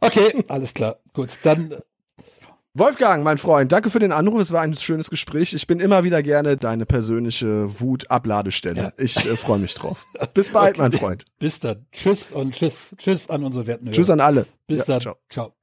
[0.00, 0.96] Okay, alles klar.
[1.12, 1.74] Gut, dann
[2.74, 4.40] Wolfgang, mein Freund, danke für den Anruf.
[4.40, 5.52] Es war ein schönes Gespräch.
[5.54, 8.80] Ich bin immer wieder gerne deine persönliche Wut-Abladestelle.
[8.82, 8.92] Ja.
[8.98, 10.06] Ich äh, freue mich drauf.
[10.34, 10.82] Bis bald, Okay.
[10.82, 11.24] mein Freund.
[11.38, 11.86] bis dann.
[11.90, 13.94] Tschüss und tschüss, tschüss an unsere werten Hörer.
[13.94, 14.46] Tschüss an alle.
[14.66, 15.00] Bis Ja, dann.
[15.00, 15.16] ciao.
[15.28, 15.57] ciao.